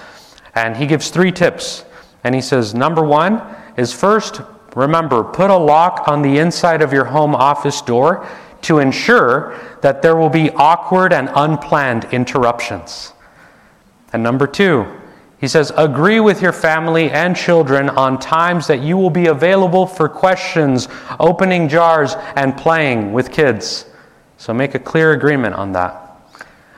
And 0.56 0.78
he 0.78 0.86
gives 0.86 1.10
three 1.10 1.32
tips. 1.32 1.86
And 2.24 2.36
he 2.36 2.42
says, 2.42 2.74
number 2.74 3.04
one 3.04 3.42
is 3.78 3.92
first, 3.94 4.42
remember, 4.76 5.24
put 5.24 5.50
a 5.50 5.58
lock 5.58 6.08
on 6.08 6.22
the 6.22 6.38
inside 6.38 6.82
of 6.82 6.94
your 6.94 7.06
home 7.06 7.36
office 7.36 7.82
door 7.82 8.28
to 8.62 8.80
ensure 8.80 9.60
that 9.82 10.02
there 10.02 10.16
will 10.16 10.30
be 10.30 10.52
awkward 10.52 11.14
and 11.14 11.30
unplanned 11.36 12.06
interruptions. 12.12 13.14
And 14.14 14.22
number 14.22 14.46
two, 14.46 15.01
he 15.42 15.48
says, 15.48 15.72
agree 15.76 16.20
with 16.20 16.40
your 16.40 16.54
family 16.54 17.10
and 17.10 17.36
children 17.36 17.90
on 17.90 18.20
times 18.20 18.68
that 18.68 18.82
you 18.82 18.96
will 18.96 19.10
be 19.10 19.26
available 19.26 19.88
for 19.88 20.08
questions, 20.08 20.88
opening 21.20 21.68
jars, 21.68 22.14
and 22.36 22.56
playing 22.56 23.12
with 23.12 23.32
kids. 23.32 23.88
So 24.38 24.54
make 24.54 24.76
a 24.76 24.80
clear 24.80 25.14
agreement 25.14 25.56
on 25.56 25.72
that. 25.72 25.98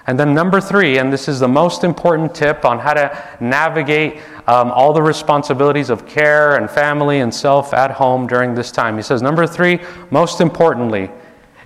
And 0.07 0.17
then, 0.17 0.33
number 0.33 0.61
three, 0.61 0.97
and 0.97 1.11
this 1.11 1.27
is 1.27 1.41
the 1.41 1.47
most 1.47 1.83
important 1.83 2.33
tip 2.33 2.63
on 2.63 2.79
how 2.79 2.93
to 2.93 3.37
navigate 3.41 4.21
um, 4.47 4.71
all 4.71 4.93
the 4.93 5.01
responsibilities 5.01 5.89
of 5.89 6.07
care 6.07 6.55
and 6.55 6.69
family 6.69 7.19
and 7.19 7.33
self 7.33 7.73
at 7.73 7.91
home 7.91 8.27
during 8.27 8.55
this 8.55 8.71
time. 8.71 8.95
He 8.95 9.01
says, 9.01 9.21
number 9.21 9.45
three, 9.45 9.79
most 10.09 10.39
importantly, 10.39 11.09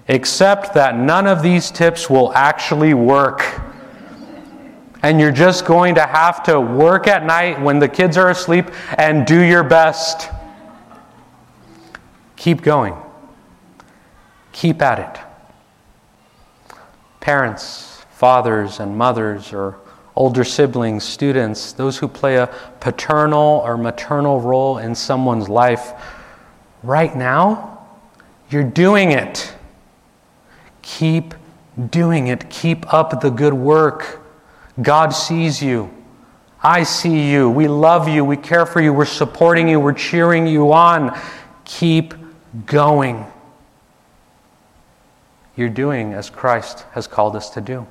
accept 0.09 0.73
that 0.73 0.97
none 0.97 1.27
of 1.27 1.43
these 1.43 1.69
tips 1.69 2.09
will 2.09 2.33
actually 2.33 2.95
work. 2.95 3.43
And 5.03 5.19
you're 5.19 5.31
just 5.31 5.65
going 5.65 5.95
to 5.95 6.05
have 6.05 6.43
to 6.43 6.59
work 6.59 7.07
at 7.07 7.25
night 7.25 7.61
when 7.61 7.79
the 7.79 7.87
kids 7.87 8.17
are 8.17 8.29
asleep 8.29 8.65
and 8.97 9.25
do 9.25 9.41
your 9.41 9.63
best. 9.63 10.29
Keep 12.35 12.61
going, 12.61 12.95
keep 14.51 14.81
at 14.81 14.99
it. 14.99 16.75
Parents, 17.19 18.05
fathers, 18.11 18.79
and 18.79 18.97
mothers, 18.97 19.51
or 19.51 19.79
older 20.15 20.43
siblings, 20.43 21.03
students, 21.03 21.73
those 21.73 21.97
who 21.97 22.07
play 22.07 22.37
a 22.37 22.47
paternal 22.79 23.61
or 23.63 23.77
maternal 23.77 24.41
role 24.41 24.79
in 24.79 24.95
someone's 24.95 25.47
life, 25.47 25.93
right 26.83 27.15
now, 27.15 27.85
you're 28.49 28.63
doing 28.63 29.11
it. 29.11 29.53
Keep 30.81 31.33
doing 31.89 32.27
it. 32.27 32.49
Keep 32.49 32.93
up 32.93 33.21
the 33.21 33.29
good 33.29 33.53
work. 33.53 34.21
God 34.81 35.09
sees 35.09 35.61
you. 35.61 35.91
I 36.61 36.83
see 36.83 37.31
you. 37.31 37.49
We 37.49 37.67
love 37.67 38.07
you. 38.07 38.23
We 38.25 38.37
care 38.37 38.65
for 38.65 38.81
you. 38.81 38.93
We're 38.93 39.05
supporting 39.05 39.67
you. 39.67 39.79
We're 39.79 39.93
cheering 39.93 40.47
you 40.47 40.73
on. 40.73 41.19
Keep 41.65 42.13
going. 42.65 43.25
You're 45.55 45.69
doing 45.69 46.13
as 46.13 46.29
Christ 46.29 46.85
has 46.91 47.07
called 47.07 47.35
us 47.35 47.49
to 47.51 47.61
do, 47.61 47.87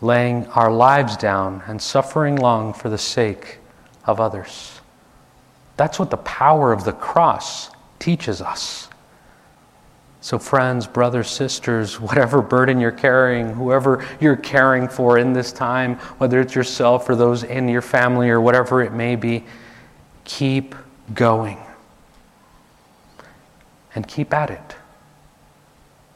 laying 0.00 0.46
our 0.48 0.72
lives 0.72 1.16
down 1.16 1.62
and 1.66 1.80
suffering 1.80 2.36
long 2.36 2.72
for 2.72 2.88
the 2.88 2.98
sake 2.98 3.58
of 4.04 4.20
others. 4.20 4.80
That's 5.76 5.98
what 5.98 6.10
the 6.10 6.16
power 6.16 6.72
of 6.72 6.84
the 6.84 6.92
cross 6.92 7.70
teaches 7.98 8.40
us. 8.40 8.88
So, 10.26 10.40
friends, 10.40 10.88
brothers, 10.88 11.30
sisters, 11.30 12.00
whatever 12.00 12.42
burden 12.42 12.80
you're 12.80 12.90
carrying, 12.90 13.50
whoever 13.50 14.04
you're 14.18 14.34
caring 14.34 14.88
for 14.88 15.18
in 15.18 15.32
this 15.32 15.52
time, 15.52 15.98
whether 16.18 16.40
it's 16.40 16.52
yourself 16.52 17.08
or 17.08 17.14
those 17.14 17.44
in 17.44 17.68
your 17.68 17.80
family 17.80 18.28
or 18.28 18.40
whatever 18.40 18.82
it 18.82 18.92
may 18.92 19.14
be, 19.14 19.44
keep 20.24 20.74
going. 21.14 21.60
And 23.94 24.08
keep 24.08 24.34
at 24.34 24.50
it. 24.50 24.74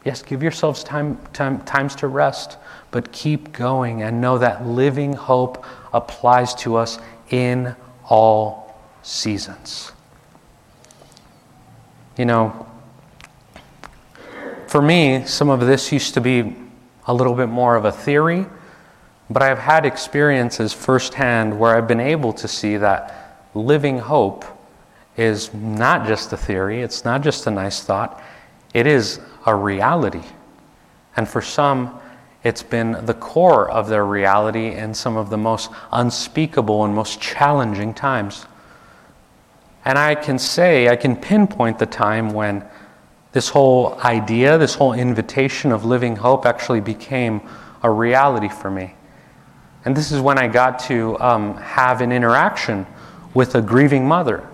Yes, 0.04 0.22
give 0.22 0.42
yourselves 0.42 0.82
time, 0.82 1.16
time, 1.32 1.60
times 1.60 1.94
to 1.94 2.08
rest, 2.08 2.58
but 2.90 3.12
keep 3.12 3.52
going 3.52 4.02
and 4.02 4.20
know 4.20 4.38
that 4.38 4.66
living 4.66 5.12
hope 5.12 5.64
applies 5.92 6.52
to 6.56 6.74
us 6.74 6.98
in 7.28 7.76
all 8.06 8.76
seasons. 9.04 9.92
You 12.18 12.24
know, 12.24 12.66
for 14.70 14.80
me, 14.80 15.24
some 15.26 15.50
of 15.50 15.58
this 15.58 15.90
used 15.90 16.14
to 16.14 16.20
be 16.20 16.54
a 17.08 17.12
little 17.12 17.34
bit 17.34 17.48
more 17.48 17.74
of 17.74 17.86
a 17.86 17.90
theory, 17.90 18.46
but 19.28 19.42
I've 19.42 19.58
had 19.58 19.84
experiences 19.84 20.72
firsthand 20.72 21.58
where 21.58 21.76
I've 21.76 21.88
been 21.88 21.98
able 21.98 22.32
to 22.34 22.46
see 22.46 22.76
that 22.76 23.48
living 23.52 23.98
hope 23.98 24.44
is 25.16 25.52
not 25.52 26.06
just 26.06 26.32
a 26.32 26.36
theory, 26.36 26.82
it's 26.82 27.04
not 27.04 27.20
just 27.20 27.48
a 27.48 27.50
nice 27.50 27.82
thought, 27.82 28.22
it 28.72 28.86
is 28.86 29.18
a 29.44 29.52
reality. 29.52 30.22
And 31.16 31.28
for 31.28 31.42
some, 31.42 31.98
it's 32.44 32.62
been 32.62 33.04
the 33.06 33.14
core 33.14 33.68
of 33.68 33.88
their 33.88 34.06
reality 34.06 34.68
in 34.68 34.94
some 34.94 35.16
of 35.16 35.30
the 35.30 35.36
most 35.36 35.72
unspeakable 35.90 36.84
and 36.84 36.94
most 36.94 37.20
challenging 37.20 37.92
times. 37.92 38.46
And 39.84 39.98
I 39.98 40.14
can 40.14 40.38
say, 40.38 40.88
I 40.88 40.94
can 40.94 41.16
pinpoint 41.16 41.80
the 41.80 41.86
time 41.86 42.30
when 42.30 42.64
this 43.32 43.48
whole 43.48 43.94
idea, 44.00 44.58
this 44.58 44.74
whole 44.74 44.92
invitation 44.92 45.72
of 45.72 45.84
living 45.84 46.16
hope 46.16 46.46
actually 46.46 46.80
became 46.80 47.40
a 47.82 47.90
reality 47.90 48.48
for 48.48 48.70
me. 48.70 48.94
And 49.84 49.96
this 49.96 50.12
is 50.12 50.20
when 50.20 50.38
I 50.38 50.48
got 50.48 50.78
to 50.80 51.18
um, 51.20 51.56
have 51.56 52.00
an 52.00 52.12
interaction 52.12 52.86
with 53.32 53.54
a 53.54 53.62
grieving 53.62 54.06
mother 54.06 54.46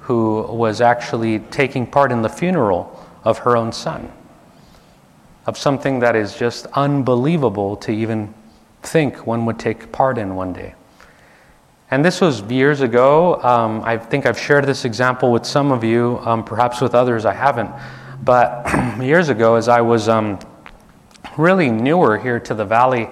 who 0.00 0.42
was 0.42 0.80
actually 0.80 1.40
taking 1.50 1.86
part 1.86 2.12
in 2.12 2.22
the 2.22 2.28
funeral 2.28 3.06
of 3.24 3.38
her 3.38 3.56
own 3.56 3.72
son, 3.72 4.10
of 5.46 5.58
something 5.58 5.98
that 6.00 6.16
is 6.16 6.36
just 6.36 6.66
unbelievable 6.74 7.76
to 7.76 7.92
even 7.92 8.32
think 8.82 9.26
one 9.26 9.44
would 9.44 9.58
take 9.58 9.92
part 9.92 10.16
in 10.16 10.34
one 10.34 10.52
day. 10.52 10.74
And 11.90 12.04
this 12.04 12.20
was 12.20 12.40
years 12.42 12.80
ago. 12.80 13.42
Um, 13.42 13.82
I 13.82 13.98
think 13.98 14.24
I've 14.24 14.38
shared 14.38 14.64
this 14.64 14.84
example 14.84 15.32
with 15.32 15.44
some 15.44 15.72
of 15.72 15.82
you, 15.82 16.20
um, 16.24 16.44
perhaps 16.44 16.80
with 16.80 16.94
others 16.94 17.24
I 17.24 17.34
haven't. 17.34 17.70
But 18.22 18.68
years 19.00 19.30
ago, 19.30 19.54
as 19.54 19.68
I 19.68 19.80
was 19.80 20.08
um, 20.08 20.38
really 21.38 21.70
newer 21.70 22.18
here 22.18 22.38
to 22.40 22.54
the 22.54 22.64
valley, 22.64 23.08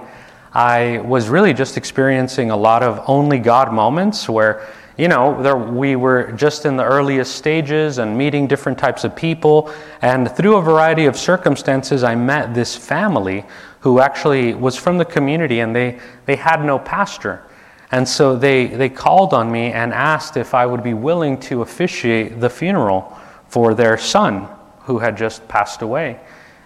I 0.53 0.99
was 0.99 1.29
really 1.29 1.55
just 1.55 1.77
experiencing 1.77 2.51
a 2.51 2.57
lot 2.57 2.83
of 2.83 3.03
only 3.07 3.39
God 3.39 3.73
moments 3.73 4.29
where, 4.29 4.69
you 4.99 5.09
know, 5.09 5.43
there, 5.43 5.57
we 5.57 5.97
were 5.97 6.33
just 6.33 6.67
in 6.67 6.77
the 6.77 6.85
earliest 6.85 7.37
stages 7.37 7.99
and 7.99 8.19
meeting 8.19 8.47
different 8.47 8.79
types 8.79 9.05
of 9.05 9.17
people. 9.17 9.73
And 10.03 10.31
through 10.31 10.57
a 10.57 10.63
variety 10.63 11.07
of 11.07 11.17
circumstances, 11.17 12.03
I 12.05 12.15
met 12.15 12.55
this 12.55 12.77
family 12.77 13.45
who 13.81 14.01
actually 14.01 14.55
was 14.55 14.77
from 14.77 14.99
the 14.99 15.05
community 15.05 15.61
and 15.61 15.75
they, 15.75 16.01
they 16.27 16.37
had 16.37 16.65
no 16.65 16.79
pastor. 16.79 17.45
And 17.91 18.07
so 18.07 18.37
they, 18.37 18.67
they 18.67 18.91
called 18.91 19.33
on 19.33 19.51
me 19.51 19.73
and 19.73 19.95
asked 19.95 20.37
if 20.37 20.53
I 20.53 20.67
would 20.67 20.83
be 20.83 20.93
willing 20.93 21.41
to 21.41 21.63
officiate 21.63 22.41
the 22.41 22.51
funeral 22.51 23.19
for 23.49 23.73
their 23.73 23.97
son 23.97 24.49
who 24.89 24.99
had 24.99 25.19
just 25.19 25.47
passed 25.49 25.83
away. 25.83 26.19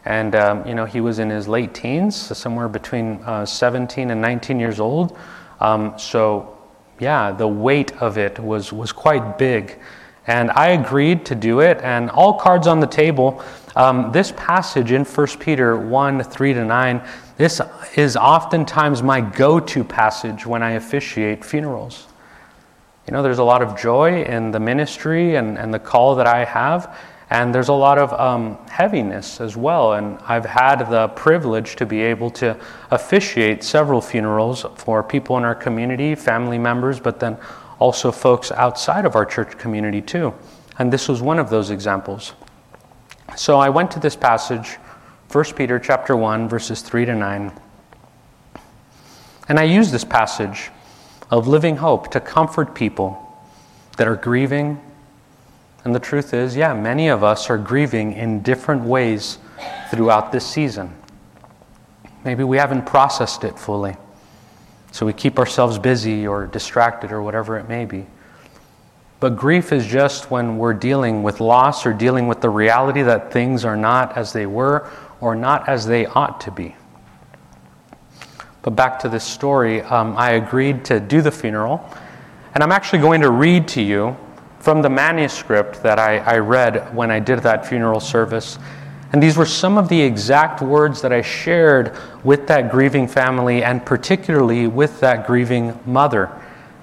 And, 0.05 0.37
um, 0.37 0.65
you 0.65 0.77
know, 0.77 0.85
he 0.85 1.01
was 1.01 1.19
in 1.19 1.29
his 1.29 1.49
late 1.49 1.75
teens, 1.75 2.15
so 2.15 2.35
somewhere 2.35 2.69
between 2.69 3.21
uh, 3.25 3.45
17 3.45 4.13
and 4.13 4.21
19 4.21 4.61
years 4.61 4.79
old. 4.79 5.19
Um, 5.59 5.99
so, 5.99 6.57
yeah, 7.01 7.33
the 7.33 7.49
weight 7.49 7.91
of 8.01 8.19
it 8.19 8.39
was, 8.39 8.73
was 8.73 8.93
quite 8.93 9.39
big. 9.39 9.77
And 10.29 10.53
I 10.53 10.69
agreed 10.69 11.27
to 11.27 11.35
do 11.35 11.59
it, 11.59 11.81
and 11.83 12.11
all 12.11 12.35
cards 12.39 12.69
on 12.69 12.79
the 12.79 12.87
table. 12.87 13.43
Um, 13.75 14.13
this 14.13 14.33
passage 14.37 14.93
in 14.93 15.05
1 15.05 15.27
Peter 15.41 15.77
1 15.77 16.23
3 16.23 16.55
to 16.55 16.65
9, 16.65 17.09
this 17.39 17.61
is 17.97 18.17
oftentimes 18.17 19.03
my 19.03 19.21
go 19.21 19.59
to 19.59 19.83
passage 19.83 20.47
when 20.47 20.63
I 20.63 20.73
officiate 20.73 21.45
funerals. 21.45 22.07
You 23.09 23.15
know, 23.15 23.25
there's 23.25 23.41
a 23.41 23.45
lot 23.45 23.63
of 23.63 23.77
joy 23.77 24.23
in 24.23 24.53
the 24.53 24.61
ministry 24.61 25.35
and, 25.35 25.59
and 25.59 25.75
the 25.75 25.81
call 25.81 26.15
that 26.15 26.29
I 26.29 26.45
have. 26.45 26.97
And 27.33 27.55
there's 27.55 27.71
a 27.71 27.73
lot 27.73 27.97
of 27.97 28.13
um, 28.21 28.59
heaviness 28.69 29.41
as 29.41 29.57
well. 29.57 29.95
And 29.95 30.19
I've 30.29 30.45
had 30.45 30.91
the 30.91 31.09
privilege 31.09 31.77
to 31.77 31.87
be 31.87 32.03
able 32.03 32.29
to 32.33 32.61
officiate 32.91 33.65
several 33.65 34.03
funerals 34.03 34.67
for 34.75 35.03
people 35.03 35.39
in 35.39 35.45
our 35.45 35.55
community, 35.55 36.15
family 36.15 36.59
members, 36.59 37.01
but 37.01 37.21
then 37.21 37.39
also 37.79 38.13
folks 38.13 38.53
outside 38.53 39.07
of 39.07 39.17
our 39.17 39.25
church 39.25 39.57
community 39.57 40.03
too. 40.03 40.35
And 40.79 40.93
this 40.93 41.09
was 41.09 41.23
one 41.23 41.39
of 41.39 41.49
those 41.49 41.71
examples. 41.71 42.35
So 43.35 43.59
I 43.59 43.71
went 43.71 43.91
to 43.93 43.99
this 43.99 44.15
passage, 44.15 44.77
1 45.31 45.45
Peter 45.55 45.79
chapter 45.79 46.15
1, 46.15 46.51
verses 46.51 46.83
3 46.83 47.07
to 47.07 47.15
9. 47.15 47.51
And 49.49 49.59
I 49.59 49.63
used 49.63 49.91
this 49.91 50.05
passage 50.05 50.71
of 51.31 51.49
living 51.49 51.79
hope 51.79 52.11
to 52.11 52.21
comfort 52.21 52.75
people 52.75 53.19
that 53.97 54.07
are 54.07 54.17
grieving 54.17 54.83
and 55.85 55.95
the 55.95 56.01
truth 56.01 56.33
is, 56.33 56.55
yeah, 56.57 56.75
many 56.75 57.09
of 57.09 57.25
us 57.25 57.51
are 57.51 57.59
grieving 57.59 58.13
in 58.13 58.43
different 58.43 58.83
ways 58.83 59.39
throughout 59.91 60.31
this 60.31 60.47
season. 60.47 60.95
Maybe 62.25 62.45
we 62.45 62.57
haven't 62.57 62.87
processed 62.87 63.43
it 63.43 63.59
fully. 63.59 63.97
So 64.93 65.07
we 65.07 65.13
keep 65.13 65.39
ourselves 65.39 65.79
busy 65.79 66.27
or 66.27 66.47
distracted 66.47 67.11
or 67.11 67.23
whatever 67.23 67.59
it 67.59 67.69
may 67.69 67.85
be. 67.85 68.07
But 69.19 69.37
grief 69.37 69.73
is 69.73 69.87
just 69.87 70.31
when 70.31 70.59
we're 70.59 70.75
dealing 70.75 71.23
with 71.23 71.41
loss 71.41 71.87
or 71.87 71.93
dealing 71.93 72.29
with 72.29 72.41
the 72.41 72.51
reality 72.51 73.03
that 73.03 73.33
things 73.33 73.65
are 73.65 73.77
not 73.77 74.17
as 74.17 74.33
they 74.33 74.47
were 74.47 74.89
or 75.21 75.35
not 75.35 75.69
as 75.69 75.87
they 75.87 76.07
ought 76.07 76.41
to 76.43 76.51
be. 76.51 76.77
But 78.63 78.77
back 78.77 79.01
to 79.01 79.09
this 79.09 79.25
story, 79.25 79.83
um, 79.83 80.17
I 80.17 80.33
agreed 80.33 80.85
to 80.87 81.01
do 81.01 81.23
the 81.23 81.31
funeral, 81.31 81.89
and 82.55 82.63
I'm 82.63 82.73
actually 82.73 83.01
going 83.01 83.23
to 83.23 83.31
read 83.31 83.69
to 83.69 83.83
you 83.83 84.17
from 84.63 84.81
the 84.81 84.89
manuscript 84.89 85.83
that 85.83 85.99
I, 85.99 86.19
I 86.19 86.39
read 86.39 86.95
when 86.95 87.11
I 87.11 87.19
did 87.19 87.41
that 87.41 87.67
funeral 87.67 87.99
service. 87.99 88.61
And 89.13 89.21
these 89.21 89.37
were 89.37 89.45
some 89.45 89.77
of 89.77 89.89
the 89.89 90.01
exact 90.01 90.63
words 90.63 91.03
that 91.03 91.13
I 91.13 91.21
shared 91.21 91.99
with 92.23 92.47
that 92.47 92.71
grieving 92.71 93.09
family 93.09 93.65
and 93.65 93.85
particularly 93.85 94.69
with 94.69 95.01
that 95.01 95.27
grieving 95.27 95.79
mother 95.85 96.31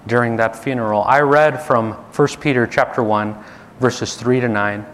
during 0.07 0.35
that 0.35 0.57
funeral. 0.57 1.03
I 1.03 1.21
read 1.21 1.63
from 1.63 1.93
1 1.93 2.27
Peter 2.41 2.67
chapter 2.67 3.01
1 3.01 3.35
verses 3.79 4.15
3 4.15 4.41
to 4.41 4.49
9 4.49 4.85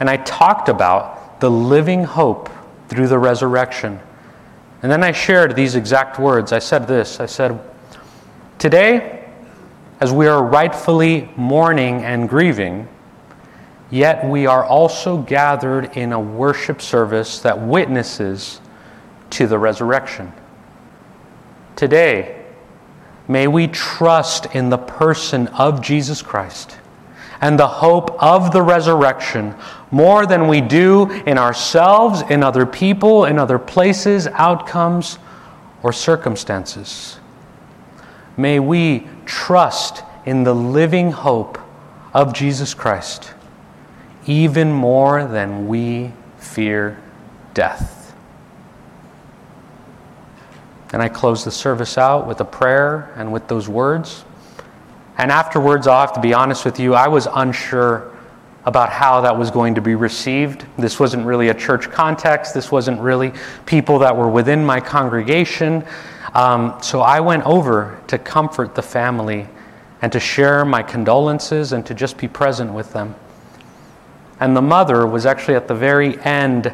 and 0.00 0.08
I 0.08 0.16
talked 0.16 0.70
about 0.70 1.38
the 1.40 1.50
living 1.50 2.02
hope 2.02 2.48
through 2.88 3.08
the 3.08 3.18
resurrection. 3.18 4.00
And 4.82 4.90
then 4.90 5.04
I 5.04 5.12
shared 5.12 5.54
these 5.54 5.74
exact 5.74 6.18
words. 6.18 6.50
I 6.50 6.60
said 6.60 6.86
this. 6.86 7.20
I 7.20 7.26
said, 7.26 7.60
"Today 8.58 9.25
as 10.00 10.12
we 10.12 10.26
are 10.26 10.42
rightfully 10.42 11.30
mourning 11.36 12.02
and 12.04 12.28
grieving, 12.28 12.88
Yet 13.90 14.24
we 14.24 14.46
are 14.46 14.64
also 14.64 15.18
gathered 15.18 15.96
in 15.96 16.12
a 16.12 16.20
worship 16.20 16.82
service 16.82 17.38
that 17.40 17.60
witnesses 17.60 18.60
to 19.30 19.46
the 19.46 19.58
resurrection. 19.58 20.32
Today, 21.76 22.44
may 23.28 23.46
we 23.46 23.68
trust 23.68 24.46
in 24.54 24.70
the 24.70 24.78
person 24.78 25.46
of 25.48 25.82
Jesus 25.82 26.20
Christ 26.20 26.78
and 27.40 27.58
the 27.58 27.68
hope 27.68 28.20
of 28.20 28.52
the 28.52 28.62
resurrection 28.62 29.54
more 29.90 30.26
than 30.26 30.48
we 30.48 30.60
do 30.60 31.10
in 31.26 31.38
ourselves, 31.38 32.22
in 32.22 32.42
other 32.42 32.66
people, 32.66 33.26
in 33.26 33.38
other 33.38 33.58
places, 33.58 34.26
outcomes, 34.28 35.18
or 35.82 35.92
circumstances. 35.92 37.20
May 38.36 38.58
we 38.58 39.06
trust 39.26 40.02
in 40.24 40.44
the 40.44 40.54
living 40.54 41.10
hope 41.12 41.58
of 42.14 42.32
Jesus 42.32 42.72
Christ 42.72 43.34
even 44.26 44.72
more 44.72 45.24
than 45.24 45.68
we 45.68 46.12
fear 46.38 46.98
death. 47.54 48.14
And 50.92 51.02
I 51.02 51.08
close 51.08 51.44
the 51.44 51.50
service 51.50 51.98
out 51.98 52.26
with 52.26 52.40
a 52.40 52.44
prayer 52.44 53.12
and 53.16 53.32
with 53.32 53.48
those 53.48 53.68
words. 53.68 54.24
And 55.18 55.30
afterwards, 55.30 55.86
I'll 55.86 56.00
have 56.00 56.12
to 56.14 56.20
be 56.20 56.34
honest 56.34 56.64
with 56.64 56.78
you, 56.78 56.94
I 56.94 57.08
was 57.08 57.26
unsure 57.32 58.12
about 58.64 58.90
how 58.90 59.20
that 59.20 59.36
was 59.36 59.50
going 59.50 59.76
to 59.76 59.80
be 59.80 59.94
received. 59.94 60.66
This 60.76 60.98
wasn't 60.98 61.24
really 61.24 61.48
a 61.48 61.54
church 61.54 61.88
context, 61.90 62.52
this 62.52 62.72
wasn't 62.72 63.00
really 63.00 63.32
people 63.64 64.00
that 64.00 64.16
were 64.16 64.28
within 64.28 64.64
my 64.64 64.80
congregation. 64.80 65.84
Um, 66.36 66.74
so 66.82 67.00
I 67.00 67.20
went 67.20 67.46
over 67.46 67.98
to 68.08 68.18
comfort 68.18 68.74
the 68.74 68.82
family 68.82 69.48
and 70.02 70.12
to 70.12 70.20
share 70.20 70.66
my 70.66 70.82
condolences 70.82 71.72
and 71.72 71.86
to 71.86 71.94
just 71.94 72.18
be 72.18 72.28
present 72.28 72.74
with 72.74 72.92
them. 72.92 73.14
And 74.38 74.54
the 74.54 74.60
mother 74.60 75.06
was 75.06 75.24
actually 75.24 75.54
at 75.54 75.66
the 75.66 75.74
very 75.74 76.20
end 76.20 76.70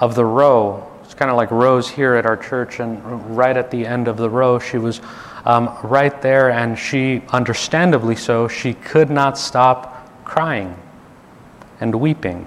of 0.00 0.14
the 0.14 0.24
row. 0.24 0.90
It's 1.04 1.12
kind 1.12 1.30
of 1.30 1.36
like 1.36 1.50
rows 1.50 1.90
here 1.90 2.14
at 2.14 2.24
our 2.24 2.38
church, 2.38 2.80
and 2.80 3.36
right 3.36 3.54
at 3.54 3.70
the 3.70 3.86
end 3.86 4.08
of 4.08 4.16
the 4.16 4.30
row, 4.30 4.58
she 4.58 4.78
was 4.78 5.02
um, 5.44 5.76
right 5.82 6.22
there, 6.22 6.50
and 6.50 6.78
she, 6.78 7.20
understandably 7.28 8.16
so, 8.16 8.48
she 8.48 8.72
could 8.72 9.10
not 9.10 9.36
stop 9.36 10.24
crying 10.24 10.74
and 11.80 11.94
weeping. 11.94 12.46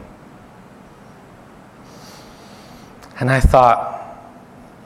And 3.20 3.30
I 3.30 3.40
thought, 3.40 4.18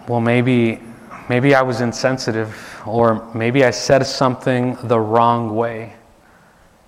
well, 0.10 0.20
maybe, 0.20 0.82
maybe 1.30 1.54
I 1.54 1.62
was 1.62 1.80
insensitive, 1.80 2.82
or 2.86 3.32
maybe 3.34 3.64
I 3.64 3.72
said 3.72 4.06
something 4.06 4.78
the 4.84 5.00
wrong 5.00 5.56
way. 5.56 5.94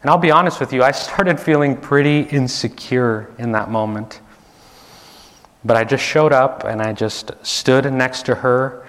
And 0.01 0.09
I'll 0.09 0.17
be 0.17 0.31
honest 0.31 0.59
with 0.59 0.73
you, 0.73 0.83
I 0.83 0.91
started 0.91 1.39
feeling 1.39 1.77
pretty 1.77 2.21
insecure 2.21 3.31
in 3.37 3.51
that 3.51 3.69
moment. 3.69 4.19
But 5.63 5.77
I 5.77 5.83
just 5.83 6.03
showed 6.03 6.33
up 6.33 6.63
and 6.63 6.81
I 6.81 6.91
just 6.91 7.31
stood 7.43 7.91
next 7.93 8.25
to 8.25 8.35
her 8.35 8.87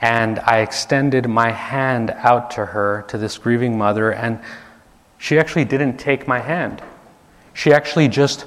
and 0.00 0.40
I 0.40 0.58
extended 0.58 1.28
my 1.28 1.52
hand 1.52 2.10
out 2.10 2.50
to 2.52 2.66
her, 2.66 3.04
to 3.08 3.18
this 3.18 3.38
grieving 3.38 3.78
mother, 3.78 4.12
and 4.12 4.40
she 5.16 5.38
actually 5.38 5.64
didn't 5.64 5.96
take 5.96 6.28
my 6.28 6.40
hand. 6.40 6.82
She 7.52 7.72
actually 7.72 8.08
just 8.08 8.46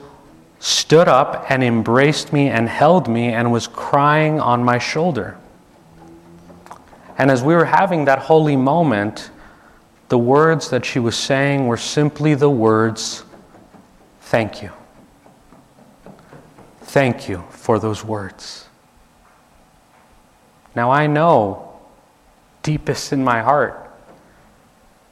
stood 0.59 1.07
up 1.07 1.49
and 1.49 1.63
embraced 1.63 2.31
me 2.31 2.47
and 2.49 2.69
held 2.69 3.09
me 3.09 3.29
and 3.29 3.51
was 3.51 3.67
crying 3.67 4.39
on 4.39 4.63
my 4.63 4.77
shoulder. 4.77 5.37
And 7.21 7.29
as 7.29 7.43
we 7.43 7.53
were 7.53 7.65
having 7.65 8.05
that 8.05 8.17
holy 8.17 8.55
moment, 8.55 9.29
the 10.09 10.17
words 10.17 10.71
that 10.71 10.83
she 10.83 10.97
was 10.97 11.15
saying 11.15 11.67
were 11.67 11.77
simply 11.77 12.33
the 12.33 12.49
words, 12.49 13.23
Thank 14.21 14.63
you. 14.63 14.71
Thank 16.79 17.29
you 17.29 17.43
for 17.51 17.77
those 17.77 18.03
words. 18.03 18.65
Now 20.73 20.89
I 20.89 21.05
know, 21.05 21.79
deepest 22.63 23.13
in 23.13 23.23
my 23.23 23.41
heart, 23.41 23.91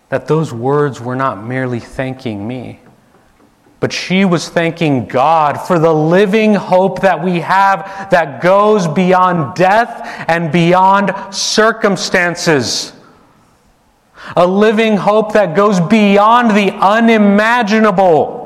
that 0.10 0.28
those 0.28 0.52
words 0.52 1.00
were 1.00 1.16
not 1.16 1.44
merely 1.44 1.80
thanking 1.80 2.48
me, 2.48 2.80
but 3.80 3.94
she 3.94 4.26
was 4.26 4.50
thanking 4.50 5.06
God 5.06 5.54
for 5.56 5.80
the 5.80 5.94
living 5.94 6.54
hope 6.54 7.02
that 7.02 7.24
we 7.24 7.40
have 7.40 8.10
that 8.12 8.42
goes 8.42 8.88
beyond 8.88 9.56
death 9.56 10.26
and 10.28 10.52
beyond 10.52 11.14
circumstances. 11.34 12.92
A 14.36 14.46
living 14.46 14.98
hope 14.98 15.32
that 15.34 15.56
goes 15.56 15.80
beyond 15.80 16.52
the 16.52 16.72
unimaginable, 16.74 18.38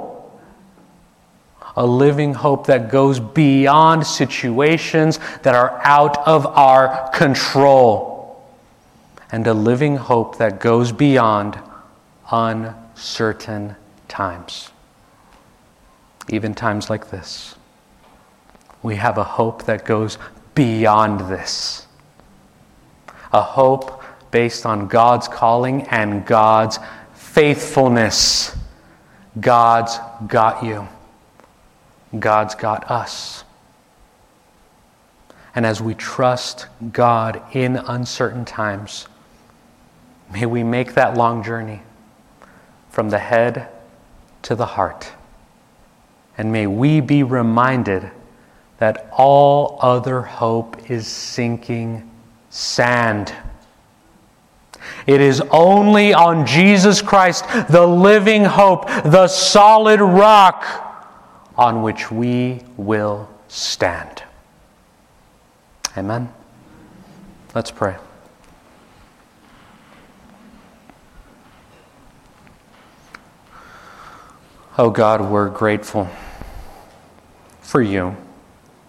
a 1.75 1.85
living 1.85 2.35
hope 2.35 2.67
that 2.67 2.91
goes 2.91 3.19
beyond 3.19 4.05
situations 4.05 5.19
that 5.41 5.55
are 5.55 5.81
out 5.83 6.27
of 6.27 6.45
our 6.45 7.09
control, 7.09 8.45
and 9.31 9.47
a 9.47 9.53
living 9.53 9.97
hope 9.97 10.37
that 10.37 10.59
goes 10.59 10.91
beyond 10.91 11.59
uncertain 12.29 13.75
times. 14.07 14.69
Even 16.29 16.53
times 16.53 16.89
like 16.89 17.09
this, 17.09 17.55
we 18.81 18.95
have 18.95 19.17
a 19.17 19.23
hope 19.23 19.63
that 19.65 19.85
goes 19.85 20.17
beyond 20.55 21.21
this. 21.21 21.87
A 23.31 23.41
hope 23.41 24.01
based 24.31 24.65
on 24.65 24.87
God's 24.87 25.27
calling 25.27 25.83
and 25.83 26.25
God's 26.25 26.79
faithfulness. 27.13 28.55
God's 29.39 29.97
got 30.27 30.63
you. 30.63 30.87
God's 32.17 32.55
got 32.55 32.89
us. 32.89 33.43
And 35.55 35.65
as 35.65 35.81
we 35.81 35.93
trust 35.93 36.67
God 36.91 37.41
in 37.55 37.75
uncertain 37.75 38.45
times, 38.45 39.07
may 40.31 40.45
we 40.45 40.63
make 40.63 40.95
that 40.95 41.15
long 41.15 41.43
journey 41.43 41.81
from 42.89 43.09
the 43.09 43.19
head 43.19 43.69
to 44.43 44.55
the 44.55 44.65
heart. 44.65 45.11
And 46.37 46.51
may 46.51 46.67
we 46.67 46.99
be 46.99 47.23
reminded 47.23 48.09
that 48.79 49.07
all 49.11 49.77
other 49.81 50.21
hope 50.21 50.89
is 50.89 51.07
sinking 51.07 52.09
sand. 52.49 53.33
It 55.07 55.21
is 55.21 55.41
only 55.51 56.13
on 56.13 56.45
Jesus 56.45 57.01
Christ, 57.01 57.45
the 57.69 57.85
living 57.85 58.43
hope, 58.43 58.87
the 58.87 59.27
solid 59.27 60.01
rock 60.01 60.65
on 61.55 61.81
which 61.81 62.11
we 62.11 62.61
will 62.77 63.29
stand. 63.47 64.23
Amen. 65.97 66.33
Let's 67.53 67.71
pray. 67.71 67.95
Oh 74.75 74.89
God, 74.89 75.21
we're 75.29 75.49
grateful 75.49 76.09
for 77.61 77.79
you, 77.79 78.17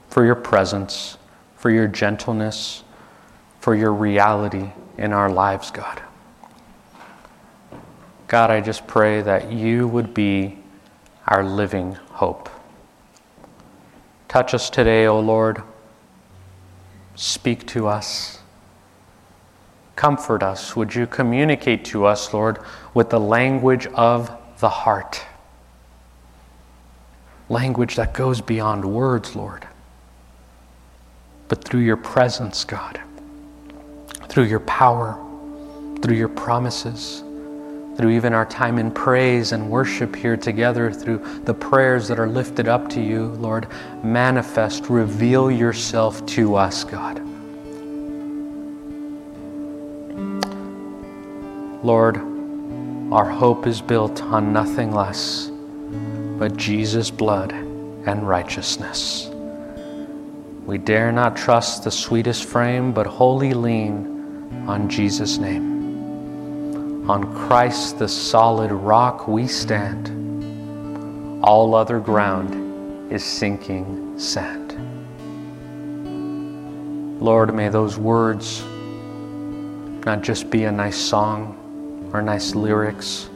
for 0.08 0.24
your 0.24 0.34
presence, 0.34 1.18
for 1.56 1.70
your 1.70 1.86
gentleness, 1.86 2.82
for 3.60 3.74
your 3.74 3.92
reality 3.92 4.70
in 4.96 5.12
our 5.12 5.28
lives, 5.28 5.70
God. 5.70 6.02
God, 8.28 8.50
I 8.50 8.62
just 8.62 8.86
pray 8.86 9.20
that 9.20 9.52
you 9.52 9.86
would 9.86 10.14
be 10.14 10.56
our 11.28 11.44
living 11.44 11.92
hope. 12.12 12.48
Touch 14.26 14.54
us 14.54 14.70
today, 14.70 15.04
O 15.04 15.20
Lord. 15.20 15.62
Speak 17.14 17.66
to 17.66 17.88
us. 17.88 18.38
Comfort 19.96 20.42
us. 20.42 20.74
Would 20.74 20.94
you 20.94 21.06
communicate 21.06 21.84
to 21.86 22.06
us, 22.06 22.32
Lord, 22.32 22.58
with 22.94 23.10
the 23.10 23.20
language 23.20 23.86
of 23.88 24.34
the 24.60 24.70
heart? 24.70 25.22
Language 27.48 27.96
that 27.96 28.14
goes 28.14 28.40
beyond 28.40 28.84
words, 28.84 29.36
Lord, 29.36 29.66
but 31.48 31.62
through 31.62 31.80
your 31.80 31.96
presence, 31.96 32.64
God 32.64 33.00
through 34.34 34.44
your 34.44 34.60
power, 34.60 35.16
through 36.02 36.16
your 36.16 36.28
promises, 36.28 37.22
through 37.96 38.10
even 38.10 38.32
our 38.32 38.44
time 38.44 38.78
in 38.78 38.90
praise 38.90 39.52
and 39.52 39.70
worship 39.70 40.16
here 40.16 40.36
together, 40.36 40.90
through 40.90 41.18
the 41.44 41.54
prayers 41.54 42.08
that 42.08 42.18
are 42.18 42.26
lifted 42.26 42.66
up 42.66 42.88
to 42.90 43.00
you, 43.00 43.26
Lord. 43.38 43.68
Manifest, 44.02 44.90
reveal 44.90 45.52
yourself 45.52 46.26
to 46.26 46.56
us, 46.56 46.82
God. 46.82 47.22
Lord, 51.84 52.16
our 53.12 53.30
hope 53.30 53.68
is 53.68 53.80
built 53.80 54.20
on 54.20 54.52
nothing 54.52 54.90
less 54.90 55.52
but 56.38 56.56
Jesus' 56.56 57.10
blood 57.10 57.52
and 57.52 58.28
righteousness. 58.28 59.30
We 60.66 60.78
dare 60.78 61.12
not 61.12 61.36
trust 61.36 61.84
the 61.84 61.90
sweetest 61.90 62.44
frame, 62.44 62.92
but 62.92 63.06
wholly 63.06 63.52
lean 63.52 64.64
on 64.66 64.88
Jesus' 64.88 65.38
name. 65.38 67.08
On 67.08 67.34
Christ, 67.34 67.98
the 67.98 68.08
solid 68.08 68.72
rock, 68.72 69.28
we 69.28 69.46
stand. 69.46 70.08
All 71.44 71.74
other 71.74 72.00
ground 72.00 73.12
is 73.12 73.22
sinking 73.22 74.18
sand. 74.18 74.72
Lord, 77.20 77.54
may 77.54 77.68
those 77.68 77.98
words 77.98 78.64
not 80.06 80.22
just 80.22 80.50
be 80.50 80.64
a 80.64 80.72
nice 80.72 80.96
song 80.96 82.10
or 82.12 82.22
nice 82.22 82.54
lyrics, 82.54 83.28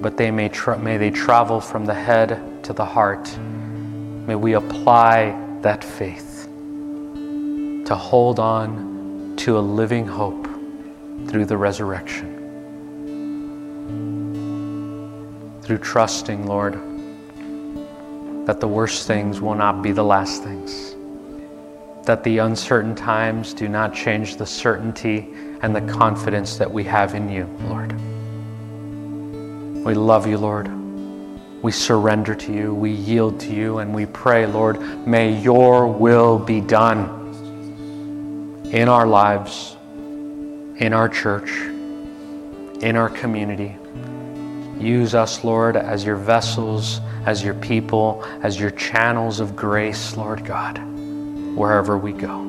but 0.00 0.16
they 0.16 0.30
may, 0.30 0.48
tra- 0.48 0.78
may 0.78 0.96
they 0.96 1.10
travel 1.10 1.60
from 1.60 1.84
the 1.84 1.94
head 1.94 2.62
to 2.64 2.72
the 2.72 2.84
heart. 2.84 3.36
May 3.38 4.34
we 4.34 4.54
apply 4.54 5.58
that 5.62 5.82
faith 5.82 6.48
to 7.86 7.94
hold 7.94 8.38
on 8.38 9.34
to 9.36 9.58
a 9.58 9.60
living 9.60 10.06
hope 10.06 10.46
through 11.28 11.46
the 11.46 11.56
resurrection. 11.56 12.32
Through 15.62 15.78
trusting, 15.78 16.46
Lord, 16.46 16.74
that 18.46 18.60
the 18.60 18.68
worst 18.68 19.06
things 19.06 19.40
will 19.40 19.54
not 19.54 19.82
be 19.82 19.92
the 19.92 20.04
last 20.04 20.42
things, 20.42 20.94
that 22.04 22.22
the 22.22 22.38
uncertain 22.38 22.94
times 22.94 23.54
do 23.54 23.68
not 23.68 23.94
change 23.94 24.36
the 24.36 24.46
certainty 24.46 25.28
and 25.62 25.74
the 25.74 25.80
confidence 25.92 26.56
that 26.56 26.70
we 26.70 26.84
have 26.84 27.14
in 27.14 27.28
you, 27.28 27.48
Lord. 27.68 27.94
We 29.86 29.94
love 29.94 30.26
you, 30.26 30.36
Lord. 30.36 30.68
We 31.62 31.70
surrender 31.70 32.34
to 32.34 32.52
you, 32.52 32.74
we 32.74 32.90
yield 32.90 33.38
to 33.38 33.54
you, 33.54 33.78
and 33.78 33.94
we 33.94 34.04
pray, 34.04 34.44
Lord, 34.44 34.80
may 35.06 35.38
your 35.38 35.86
will 35.86 36.40
be 36.40 36.60
done 36.60 37.06
in 38.72 38.88
our 38.88 39.06
lives, 39.06 39.76
in 40.78 40.92
our 40.92 41.08
church, 41.08 41.52
in 42.82 42.96
our 42.96 43.08
community. 43.08 43.76
Use 44.80 45.14
us, 45.14 45.44
Lord, 45.44 45.76
as 45.76 46.04
your 46.04 46.16
vessels, 46.16 47.00
as 47.24 47.44
your 47.44 47.54
people, 47.54 48.24
as 48.42 48.58
your 48.58 48.72
channels 48.72 49.38
of 49.38 49.54
grace, 49.54 50.16
Lord 50.16 50.44
God, 50.44 50.78
wherever 51.56 51.96
we 51.96 52.10
go. 52.10 52.40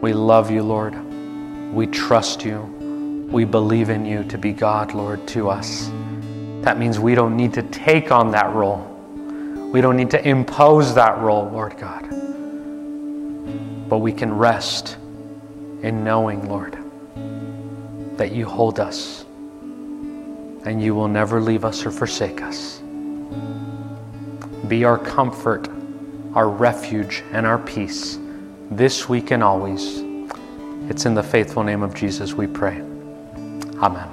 We 0.00 0.14
love 0.14 0.50
you, 0.50 0.64
Lord. 0.64 0.96
We 1.72 1.86
trust 1.86 2.44
you. 2.44 2.81
We 3.32 3.46
believe 3.46 3.88
in 3.88 4.04
you 4.04 4.24
to 4.24 4.36
be 4.36 4.52
God, 4.52 4.92
Lord, 4.92 5.26
to 5.28 5.48
us. 5.48 5.90
That 6.60 6.78
means 6.78 7.00
we 7.00 7.14
don't 7.14 7.34
need 7.34 7.54
to 7.54 7.62
take 7.62 8.12
on 8.12 8.30
that 8.32 8.52
role. 8.54 8.86
We 9.72 9.80
don't 9.80 9.96
need 9.96 10.10
to 10.10 10.28
impose 10.28 10.94
that 10.96 11.18
role, 11.18 11.48
Lord 11.50 11.78
God. 11.78 12.10
But 13.88 13.98
we 13.98 14.12
can 14.12 14.36
rest 14.36 14.98
in 15.80 16.04
knowing, 16.04 16.46
Lord, 16.46 16.76
that 18.18 18.32
you 18.32 18.44
hold 18.44 18.78
us 18.78 19.24
and 20.66 20.82
you 20.82 20.94
will 20.94 21.08
never 21.08 21.40
leave 21.40 21.64
us 21.64 21.86
or 21.86 21.90
forsake 21.90 22.42
us. 22.42 22.82
Be 24.68 24.84
our 24.84 24.98
comfort, 24.98 25.70
our 26.34 26.50
refuge, 26.50 27.24
and 27.32 27.46
our 27.46 27.58
peace 27.58 28.18
this 28.70 29.08
week 29.08 29.30
and 29.30 29.42
always. 29.42 30.02
It's 30.90 31.06
in 31.06 31.14
the 31.14 31.22
faithful 31.22 31.62
name 31.62 31.82
of 31.82 31.94
Jesus 31.94 32.34
we 32.34 32.46
pray. 32.46 32.91
Amen. 33.82 34.08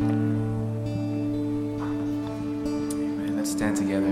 Amen. 0.00 0.40
Let's 3.36 3.52
stand 3.52 3.76
together. 3.76 4.11